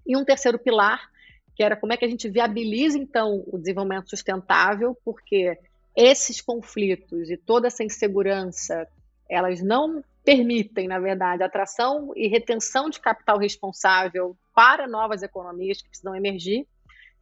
[0.06, 1.00] E um terceiro pilar,
[1.56, 5.58] que era como é que a gente viabiliza, então, o desenvolvimento sustentável, porque
[5.96, 8.86] esses conflitos e toda essa insegurança,
[9.28, 15.88] elas não permitem, na verdade, atração e retenção de capital responsável para novas economias que
[15.88, 16.66] precisam emergir.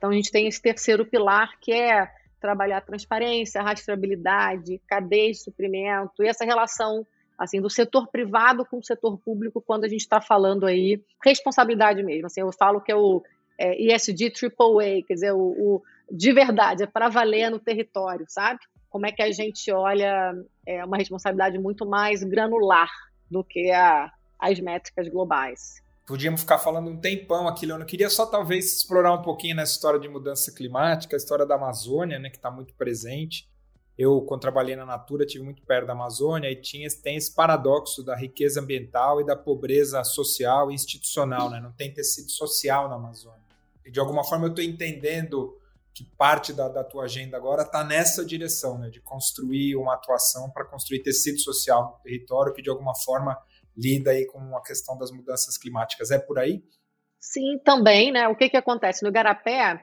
[0.03, 6.25] Então, a gente tem esse terceiro pilar, que é trabalhar transparência, rastreabilidade, cadeia de suprimento
[6.25, 7.07] e essa relação
[7.39, 12.03] assim do setor privado com o setor público quando a gente está falando aí responsabilidade
[12.03, 12.27] mesmo.
[12.27, 13.23] Assim, eu falo que é o
[13.57, 18.59] é, ESG AAA, quer dizer, o, o de verdade, é para valer no território, sabe?
[18.91, 20.35] Como é que a gente olha
[20.67, 22.91] é, uma responsabilidade muito mais granular
[23.31, 25.81] do que a, as métricas globais.
[26.07, 27.85] Podíamos ficar falando um tempão aqui, Leona.
[27.85, 31.55] Eu queria só talvez explorar um pouquinho nessa história de mudança climática, a história da
[31.55, 33.49] Amazônia, né, que está muito presente.
[33.97, 38.03] Eu, quando trabalhei na Natura, tive muito perto da Amazônia e tinha, tem esse paradoxo
[38.03, 41.61] da riqueza ambiental e da pobreza social e institucional, né?
[41.61, 43.43] Não tem tecido social na Amazônia.
[43.85, 45.57] E de alguma forma eu estou entendendo
[45.95, 48.89] que parte da, da tua agenda agora está nessa direção, né?
[48.89, 53.39] De construir uma atuação para construir tecido social no território que de alguma forma
[53.77, 56.11] lida aí com a questão das mudanças climáticas.
[56.11, 56.63] É por aí?
[57.19, 58.27] Sim, também, né?
[58.29, 59.03] O que, que acontece?
[59.03, 59.81] No Igarapé,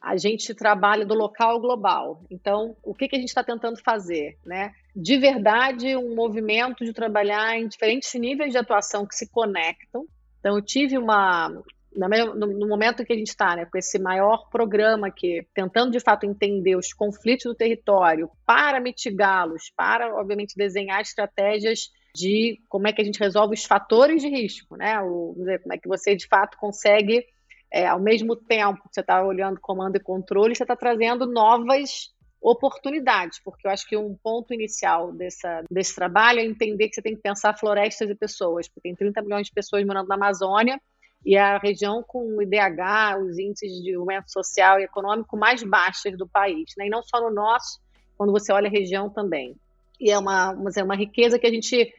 [0.00, 2.24] a gente trabalha do local ao global.
[2.30, 4.38] Então, o que, que a gente está tentando fazer?
[4.44, 4.72] Né?
[4.96, 10.06] De verdade, um movimento de trabalhar em diferentes níveis de atuação que se conectam.
[10.40, 11.48] Então, eu tive uma.
[11.92, 16.24] No momento que a gente está, né, com esse maior programa aqui, tentando de fato
[16.24, 23.00] entender os conflitos do território para mitigá-los, para, obviamente, desenhar estratégias de como é que
[23.00, 25.00] a gente resolve os fatores de risco, né?
[25.00, 27.24] O, dizer, como é que você de fato consegue
[27.72, 32.12] é, ao mesmo tempo que você está olhando comando e controle, você está trazendo novas
[32.42, 37.02] oportunidades, porque eu acho que um ponto inicial dessa, desse trabalho é entender que você
[37.02, 40.80] tem que pensar florestas e pessoas, porque tem 30 milhões de pessoas morando na Amazônia
[41.24, 46.16] e a região com o IDH, os índices de desenvolvimento social e econômico mais baixos
[46.16, 46.86] do país, né?
[46.86, 47.78] e não só no nosso,
[48.16, 49.54] quando você olha a região também.
[50.00, 51.92] E é uma, uma, uma riqueza que a gente,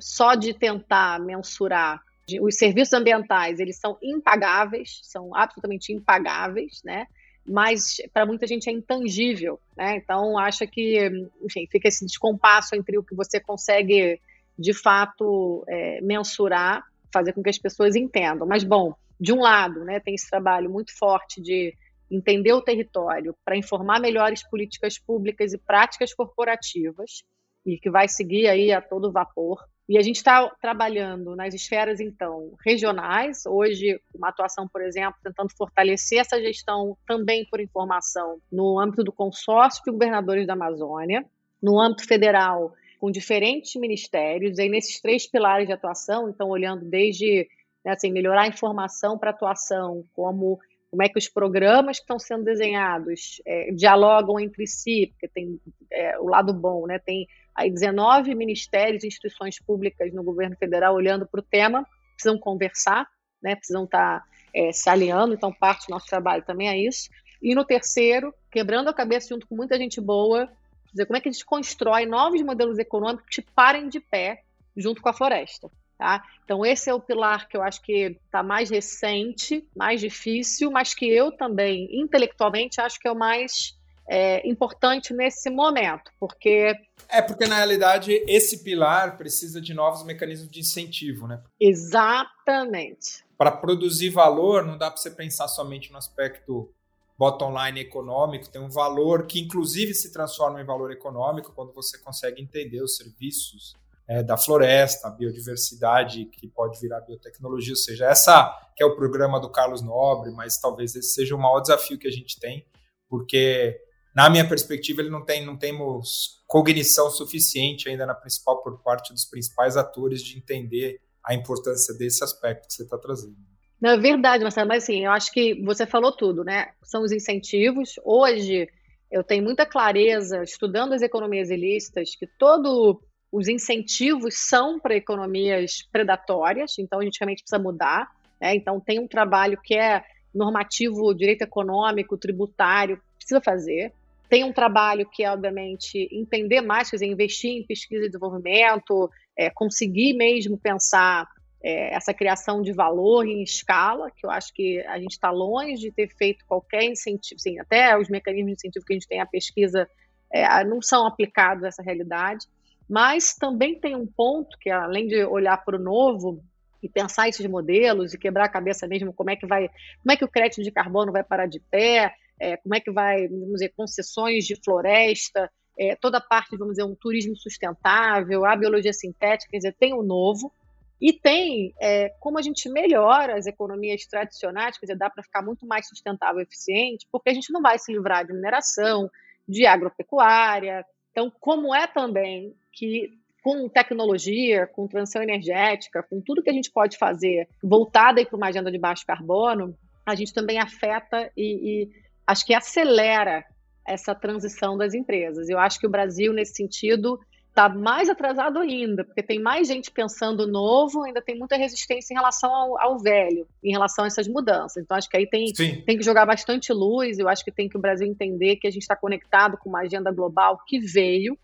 [0.00, 2.00] só de tentar mensurar
[2.40, 7.06] os serviços ambientais, eles são impagáveis, são absolutamente impagáveis, né?
[7.44, 9.96] Mas para muita gente é intangível, né?
[9.96, 11.10] Então acha que,
[11.42, 14.20] enfim, fica esse descompasso entre o que você consegue
[14.56, 18.46] de fato é, mensurar, fazer com que as pessoas entendam.
[18.46, 21.76] Mas bom, de um lado, né, tem esse trabalho muito forte de
[22.10, 27.22] entender o território para informar melhores políticas públicas e práticas corporativas
[27.64, 29.58] e que vai seguir aí a todo vapor.
[29.92, 35.50] E a gente está trabalhando nas esferas, então, regionais, hoje, uma atuação, por exemplo, tentando
[35.54, 41.26] fortalecer essa gestão também por informação no âmbito do consórcio de governadores da Amazônia,
[41.62, 47.46] no âmbito federal, com diferentes ministérios, aí nesses três pilares de atuação, então, olhando desde
[47.84, 50.58] né, assim, melhorar a informação para atuação, como
[50.90, 55.58] como é que os programas que estão sendo desenhados é, dialogam entre si, porque tem
[55.90, 56.98] é, o lado bom, né?
[56.98, 62.38] Tem aí 19 ministérios e instituições públicas no governo federal olhando para o tema, precisam
[62.38, 63.06] conversar,
[63.42, 63.56] né?
[63.56, 67.08] Precisam estar tá, é, se alinhando, então parte do nosso trabalho também é isso.
[67.42, 70.48] E no terceiro, quebrando a cabeça junto com muita gente boa,
[70.92, 74.42] dizer como é que a gente constrói novos modelos econômicos que parem de pé
[74.76, 75.70] junto com a floresta.
[75.98, 76.24] Tá?
[76.44, 80.94] Então, esse é o pilar que eu acho que está mais recente, mais difícil, mas
[80.94, 83.78] que eu também, intelectualmente, acho que é o mais
[84.08, 86.74] é, importante nesse momento, porque.
[87.08, 91.42] É, porque na realidade esse pilar precisa de novos mecanismos de incentivo, né?
[91.60, 93.24] Exatamente.
[93.36, 96.72] Para produzir valor, não dá para você pensar somente no aspecto
[97.18, 101.98] bottom line econômico, tem um valor que inclusive se transforma em valor econômico quando você
[101.98, 103.76] consegue entender os serviços
[104.08, 108.96] é, da floresta, a biodiversidade que pode virar biotecnologia, ou seja, essa que é o
[108.96, 112.66] programa do Carlos Nobre, mas talvez esse seja o maior desafio que a gente tem,
[113.08, 113.80] porque
[114.14, 119.12] na minha perspectiva ele não tem não temos cognição suficiente ainda na principal por parte
[119.12, 123.36] dos principais atores de entender a importância desse aspecto que você está trazendo.
[123.80, 126.68] Não, é verdade, Marcelo, mas assim, eu acho que você falou tudo, né?
[126.82, 127.94] São os incentivos.
[128.04, 128.68] Hoje,
[129.10, 135.82] eu tenho muita clareza, estudando as economias ilícitas, que todo os incentivos são para economias
[135.90, 138.10] predatórias, então a gente realmente precisa mudar.
[138.40, 138.54] Né?
[138.54, 140.04] Então tem um trabalho que é
[140.34, 143.92] normativo, direito econômico, tributário, precisa fazer.
[144.32, 149.10] Tem um trabalho que é, obviamente, entender mais, quer dizer, investir em pesquisa e desenvolvimento,
[149.36, 151.28] é, conseguir mesmo pensar
[151.62, 155.74] é, essa criação de valor em escala, que eu acho que a gente está longe
[155.74, 159.20] de ter feito qualquer incentivo, sim, até os mecanismos de incentivo que a gente tem
[159.20, 159.86] à pesquisa
[160.32, 162.46] é, não são aplicados a essa realidade.
[162.88, 166.42] Mas também tem um ponto que, além de olhar para o novo
[166.82, 170.16] e pensar esses modelos e quebrar a cabeça mesmo, como é que vai, como é
[170.16, 173.52] que o crédito de carbono vai parar de pé, é, como é que vai, vamos
[173.52, 178.92] dizer, concessões de floresta, é, toda a parte, vamos dizer, um turismo sustentável, a biologia
[178.92, 180.52] sintética, quer dizer, tem o novo,
[181.00, 185.40] e tem é, como a gente melhora as economias tradicionais, quer dizer, dá para ficar
[185.40, 189.08] muito mais sustentável e eficiente, porque a gente não vai se livrar de mineração,
[189.48, 190.84] de agropecuária.
[191.12, 193.12] Então, como é também que
[193.42, 198.46] com tecnologia, com transição energética, com tudo que a gente pode fazer voltada para uma
[198.48, 199.76] agenda de baixo carbono,
[200.06, 203.44] a gente também afeta e, e acho que acelera
[203.86, 205.48] essa transição das empresas.
[205.48, 207.18] Eu acho que o Brasil, nesse sentido,
[207.52, 212.16] está mais atrasado ainda, porque tem mais gente pensando novo, ainda tem muita resistência em
[212.16, 214.82] relação ao, ao velho, em relação a essas mudanças.
[214.82, 217.76] Então, acho que aí tem, tem que jogar bastante luz, eu acho que tem que
[217.76, 221.36] o Brasil entender que a gente está conectado com uma agenda global que veio,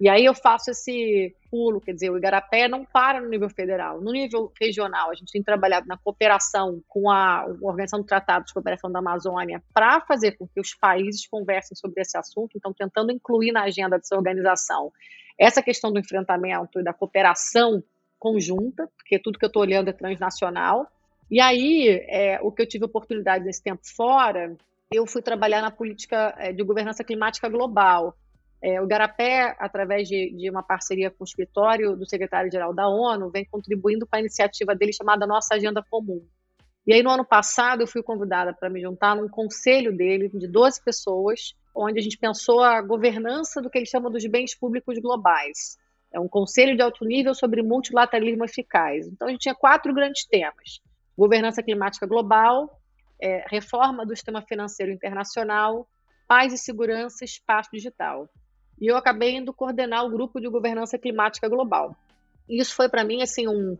[0.00, 4.00] e aí eu faço esse pulo, quer dizer, o Igarapé não para no nível federal.
[4.00, 8.54] No nível regional, a gente tem trabalhado na cooperação com a Organização do Tratado de
[8.54, 13.12] Cooperação da Amazônia para fazer com que os países conversem sobre esse assunto, então tentando
[13.12, 14.90] incluir na agenda dessa organização
[15.38, 17.82] essa questão do enfrentamento e da cooperação
[18.18, 20.86] conjunta, porque tudo que eu estou olhando é transnacional.
[21.30, 24.54] E aí, é, o que eu tive oportunidade nesse tempo fora,
[24.92, 28.14] eu fui trabalhar na política é, de governança climática global.
[28.62, 33.30] É, o Garapé, através de, de, uma parceria com o escritório do secretário-geral da ONU,
[33.30, 36.22] vem contribuindo para a iniciativa dele chamada Nossa Agenda Comum.
[36.86, 40.46] E aí, no ano passado, eu fui convidada para me juntar num conselho dele, de
[40.46, 44.98] 12 pessoas, onde a gente pensou a governança do que ele chama dos bens públicos
[44.98, 45.78] globais.
[46.12, 49.06] É um conselho de alto nível sobre multilateralismo eficaz.
[49.06, 50.80] Então, a gente tinha quatro grandes temas:
[51.16, 52.78] governança climática global,
[53.22, 55.86] é, reforma do sistema financeiro internacional,
[56.26, 58.28] paz e segurança, espaço digital.
[58.80, 61.94] E eu acabei indo coordenar o grupo de governança climática global.
[62.48, 63.76] Isso foi para mim assim um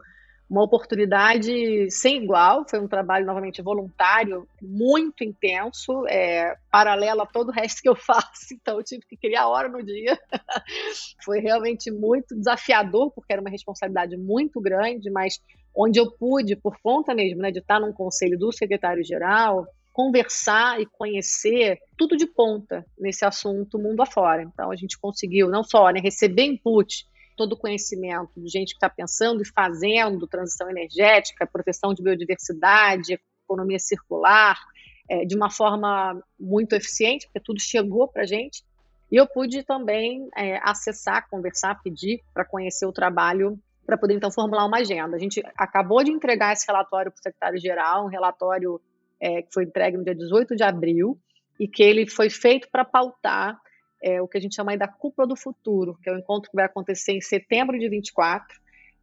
[0.51, 2.66] uma oportunidade sem igual.
[2.68, 7.94] Foi um trabalho, novamente, voluntário, muito intenso, é, paralelo a todo o resto que eu
[7.94, 8.53] faço.
[8.53, 10.18] Então, eu tive que criar hora no dia.
[11.24, 15.40] Foi realmente muito desafiador, porque era uma responsabilidade muito grande, mas
[15.72, 19.68] onde eu pude, por conta mesmo né, de estar num conselho do secretário-geral,
[20.01, 24.42] conversar e conhecer tudo de ponta nesse assunto mundo afora.
[24.42, 28.76] Então, a gente conseguiu não só né, receber input todo o conhecimento de gente que
[28.76, 34.59] está pensando e fazendo transição energética, proteção de biodiversidade, economia circular,
[35.07, 38.64] é, de uma forma muito eficiente, porque tudo chegou para a gente.
[39.12, 44.30] E eu pude também é, acessar, conversar, pedir para conhecer o trabalho, para poder então
[44.30, 45.14] formular uma agenda.
[45.14, 48.80] A gente acabou de entregar esse relatório para o secretário-geral, um relatório
[49.20, 51.18] é, que foi entregue no dia 18 de abril,
[51.58, 53.60] e que ele foi feito para pautar
[54.02, 56.18] é, o que a gente chama aí da Cúpula do Futuro, que é o um
[56.18, 58.58] encontro que vai acontecer em setembro de 24,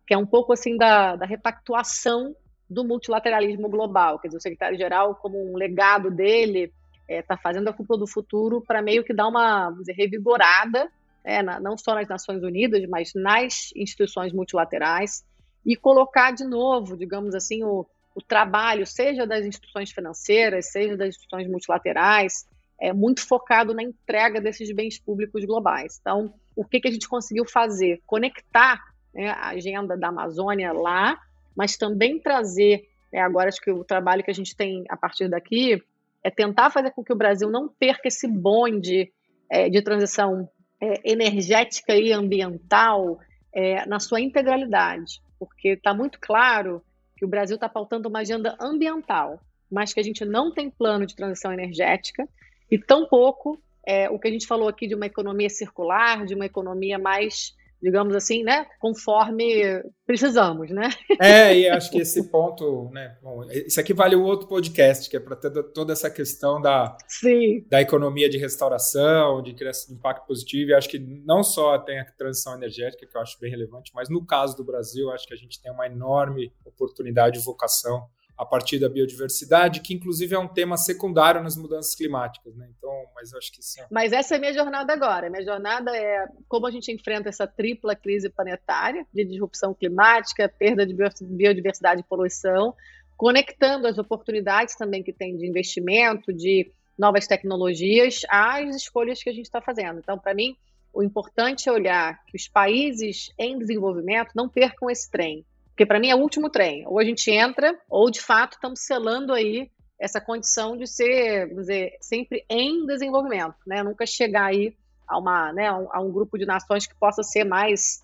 [0.07, 2.35] que é um pouco assim da, da repactuação
[2.69, 4.19] do multilateralismo global.
[4.19, 6.73] Quer dizer, o secretário-geral, como um legado dele,
[7.07, 10.89] está é, tá fazendo a Cúpula do Futuro para meio que dar uma dizer, revigorada,
[11.23, 15.23] é, na, não só nas Nações Unidas, mas nas instituições multilaterais,
[15.65, 17.85] e colocar de novo, digamos assim, o,
[18.17, 22.47] o trabalho, seja das instituições financeiras, seja das instituições multilaterais,
[22.81, 25.99] é muito focado na entrega desses bens públicos globais.
[26.01, 28.01] Então, o que, que a gente conseguiu fazer?
[28.07, 31.19] Conectar né, a agenda da Amazônia lá,
[31.55, 35.29] mas também trazer, né, agora acho que o trabalho que a gente tem a partir
[35.29, 35.79] daqui
[36.23, 39.13] é tentar fazer com que o Brasil não perca esse bonde
[39.47, 40.49] é, de transição
[40.81, 43.19] é, energética e ambiental
[43.53, 46.81] é, na sua integralidade, porque está muito claro
[47.17, 49.39] que o Brasil está pautando uma agenda ambiental,
[49.69, 52.27] mas que a gente não tem plano de transição energética,
[52.69, 56.45] e tampouco é, o que a gente falou aqui de uma economia circular, de uma
[56.45, 60.89] economia mais, digamos assim, né, conforme precisamos, né?
[61.19, 65.17] É, e acho que esse ponto, né, bom, isso aqui vale o outro podcast, que
[65.17, 67.65] é para ter toda essa questão da, Sim.
[67.69, 71.99] da economia de restauração, de criação de impacto positivo, e acho que não só tem
[71.99, 75.33] a transição energética, que eu acho bem relevante, mas no caso do Brasil, acho que
[75.33, 78.07] a gente tem uma enorme oportunidade e vocação
[78.37, 82.69] a partir da biodiversidade, que inclusive é um tema secundário nas mudanças climáticas, né?
[82.77, 83.81] Então, mas acho que sim.
[83.89, 85.29] Mas essa é minha jornada agora.
[85.29, 90.85] Minha jornada é como a gente enfrenta essa tripla crise planetária de disrupção climática, perda
[90.85, 92.75] de biodiversidade e poluição,
[93.17, 99.33] conectando as oportunidades também que tem de investimento, de novas tecnologias, às escolhas que a
[99.33, 99.99] gente está fazendo.
[99.99, 100.55] Então, para mim,
[100.93, 105.43] o importante é olhar que os países em desenvolvimento não percam esse trem
[105.77, 106.83] porque para mim é o último trem.
[106.87, 109.69] Ou a gente entra, ou de fato estamos selando aí
[110.01, 113.83] essa condição de ser, dizer, sempre em desenvolvimento, né?
[113.83, 114.75] Nunca chegar aí
[115.07, 118.01] a, uma, né, a um grupo de nações que possa ser mais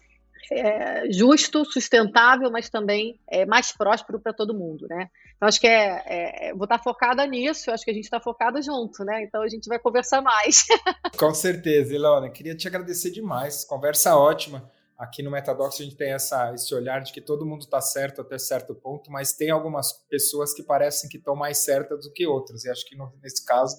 [0.52, 5.10] é, justo, sustentável, mas também é, mais próspero para todo mundo, né?
[5.36, 8.20] Então acho que é, é, é vou estar focada nisso, acho que a gente está
[8.20, 9.24] focado junto, né?
[9.24, 10.64] Então a gente vai conversar mais.
[11.18, 12.30] Com certeza, Ilona.
[12.30, 14.72] Queria te agradecer demais, conversa ótima.
[15.04, 18.22] Aqui no Metadocs a gente tem essa, esse olhar de que todo mundo está certo
[18.22, 22.26] até certo ponto, mas tem algumas pessoas que parecem que estão mais certas do que
[22.26, 22.64] outras.
[22.64, 23.78] E acho que no, nesse caso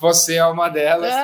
[0.00, 1.14] você, é uma delas.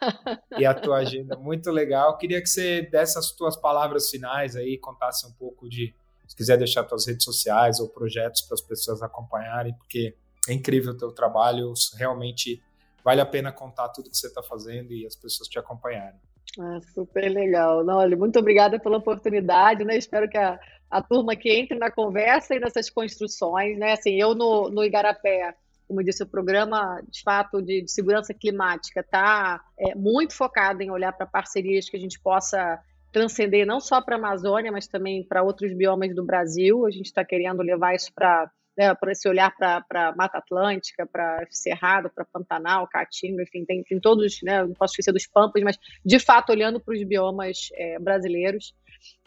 [0.56, 2.16] e a tua agenda muito legal.
[2.16, 5.92] Queria que você desse as tuas palavras finais aí, contasse um pouco de,
[6.28, 10.14] se quiser deixar tuas redes sociais ou projetos para as pessoas acompanharem, porque
[10.48, 12.62] é incrível o teu trabalho, realmente
[13.02, 16.20] vale a pena contar tudo que você está fazendo e as pessoas te acompanharem.
[16.58, 17.82] Ah, super legal.
[17.84, 19.96] Não, olha, muito obrigada pela oportunidade, né?
[19.96, 20.58] Espero que a,
[20.90, 23.92] a turma que entre na conversa e nessas construções, né?
[23.92, 25.54] Assim, eu no, no Igarapé,
[25.88, 30.90] como disse, o programa de fato de, de segurança climática está é, muito focado em
[30.90, 32.78] olhar para parcerias que a gente possa
[33.10, 36.86] transcender não só para a Amazônia, mas também para outros biomas do Brasil.
[36.86, 41.44] A gente está querendo levar isso para né, para esse olhar para Mata Atlântica, para
[41.50, 45.78] Cerrado, para Pantanal, Caatinga, enfim, tem, tem todos, né, não posso esquecer dos Pampas, mas
[46.04, 48.74] de fato olhando para os biomas é, brasileiros.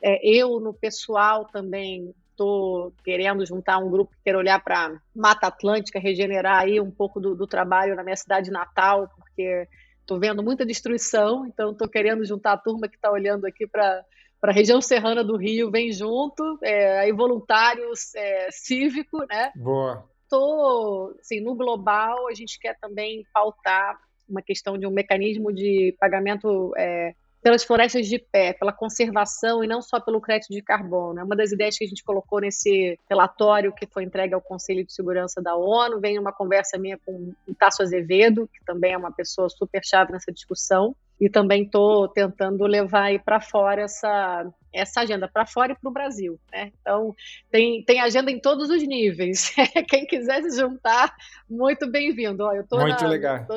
[0.01, 5.47] É, eu, no pessoal, também estou querendo juntar um grupo que quer olhar para Mata
[5.47, 9.67] Atlântica, regenerar aí um pouco do, do trabalho na minha cidade natal, porque
[10.01, 14.03] estou vendo muita destruição, então estou querendo juntar a turma que está olhando aqui para
[14.39, 19.51] para a região serrana do Rio, vem junto, é, aí voluntários é, cívico, né?
[19.55, 20.07] Boa.
[20.29, 25.95] Tô, assim, no global, a gente quer também pautar uma questão de um mecanismo de
[25.99, 27.13] pagamento é,
[27.45, 31.19] pelas florestas de pé, pela conservação e não só pelo crédito de carbono.
[31.19, 34.83] É uma das ideias que a gente colocou nesse relatório que foi entregue ao Conselho
[34.83, 35.99] de Segurança da ONU.
[35.99, 40.11] Vem uma conversa minha com o Tasso Azevedo, que também é uma pessoa super chave
[40.11, 40.95] nessa discussão.
[41.19, 45.93] E também estou tentando levar para fora essa, essa agenda, para fora e para o
[45.93, 46.39] Brasil.
[46.51, 46.71] Né?
[46.81, 47.15] Então,
[47.49, 49.53] tem, tem agenda em todos os níveis.
[49.87, 51.15] Quem quiser se juntar,
[51.49, 52.43] muito bem-vindo.
[52.51, 52.79] Eu estou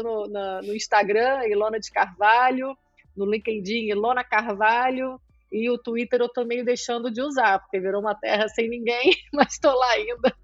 [0.03, 0.27] no,
[0.63, 2.77] no Instagram, Ilona de Carvalho,
[3.17, 5.21] no LinkedIn Ilona Carvalho
[5.51, 9.13] e o Twitter eu tô meio deixando de usar, porque virou uma terra sem ninguém,
[9.33, 10.35] mas estou lá ainda.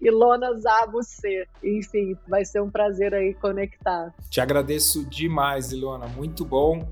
[0.00, 1.46] Ilona Zabo C.
[1.62, 4.14] Enfim, vai ser um prazer aí conectar.
[4.30, 6.06] Te agradeço demais, Ilona.
[6.06, 6.86] Muito bom.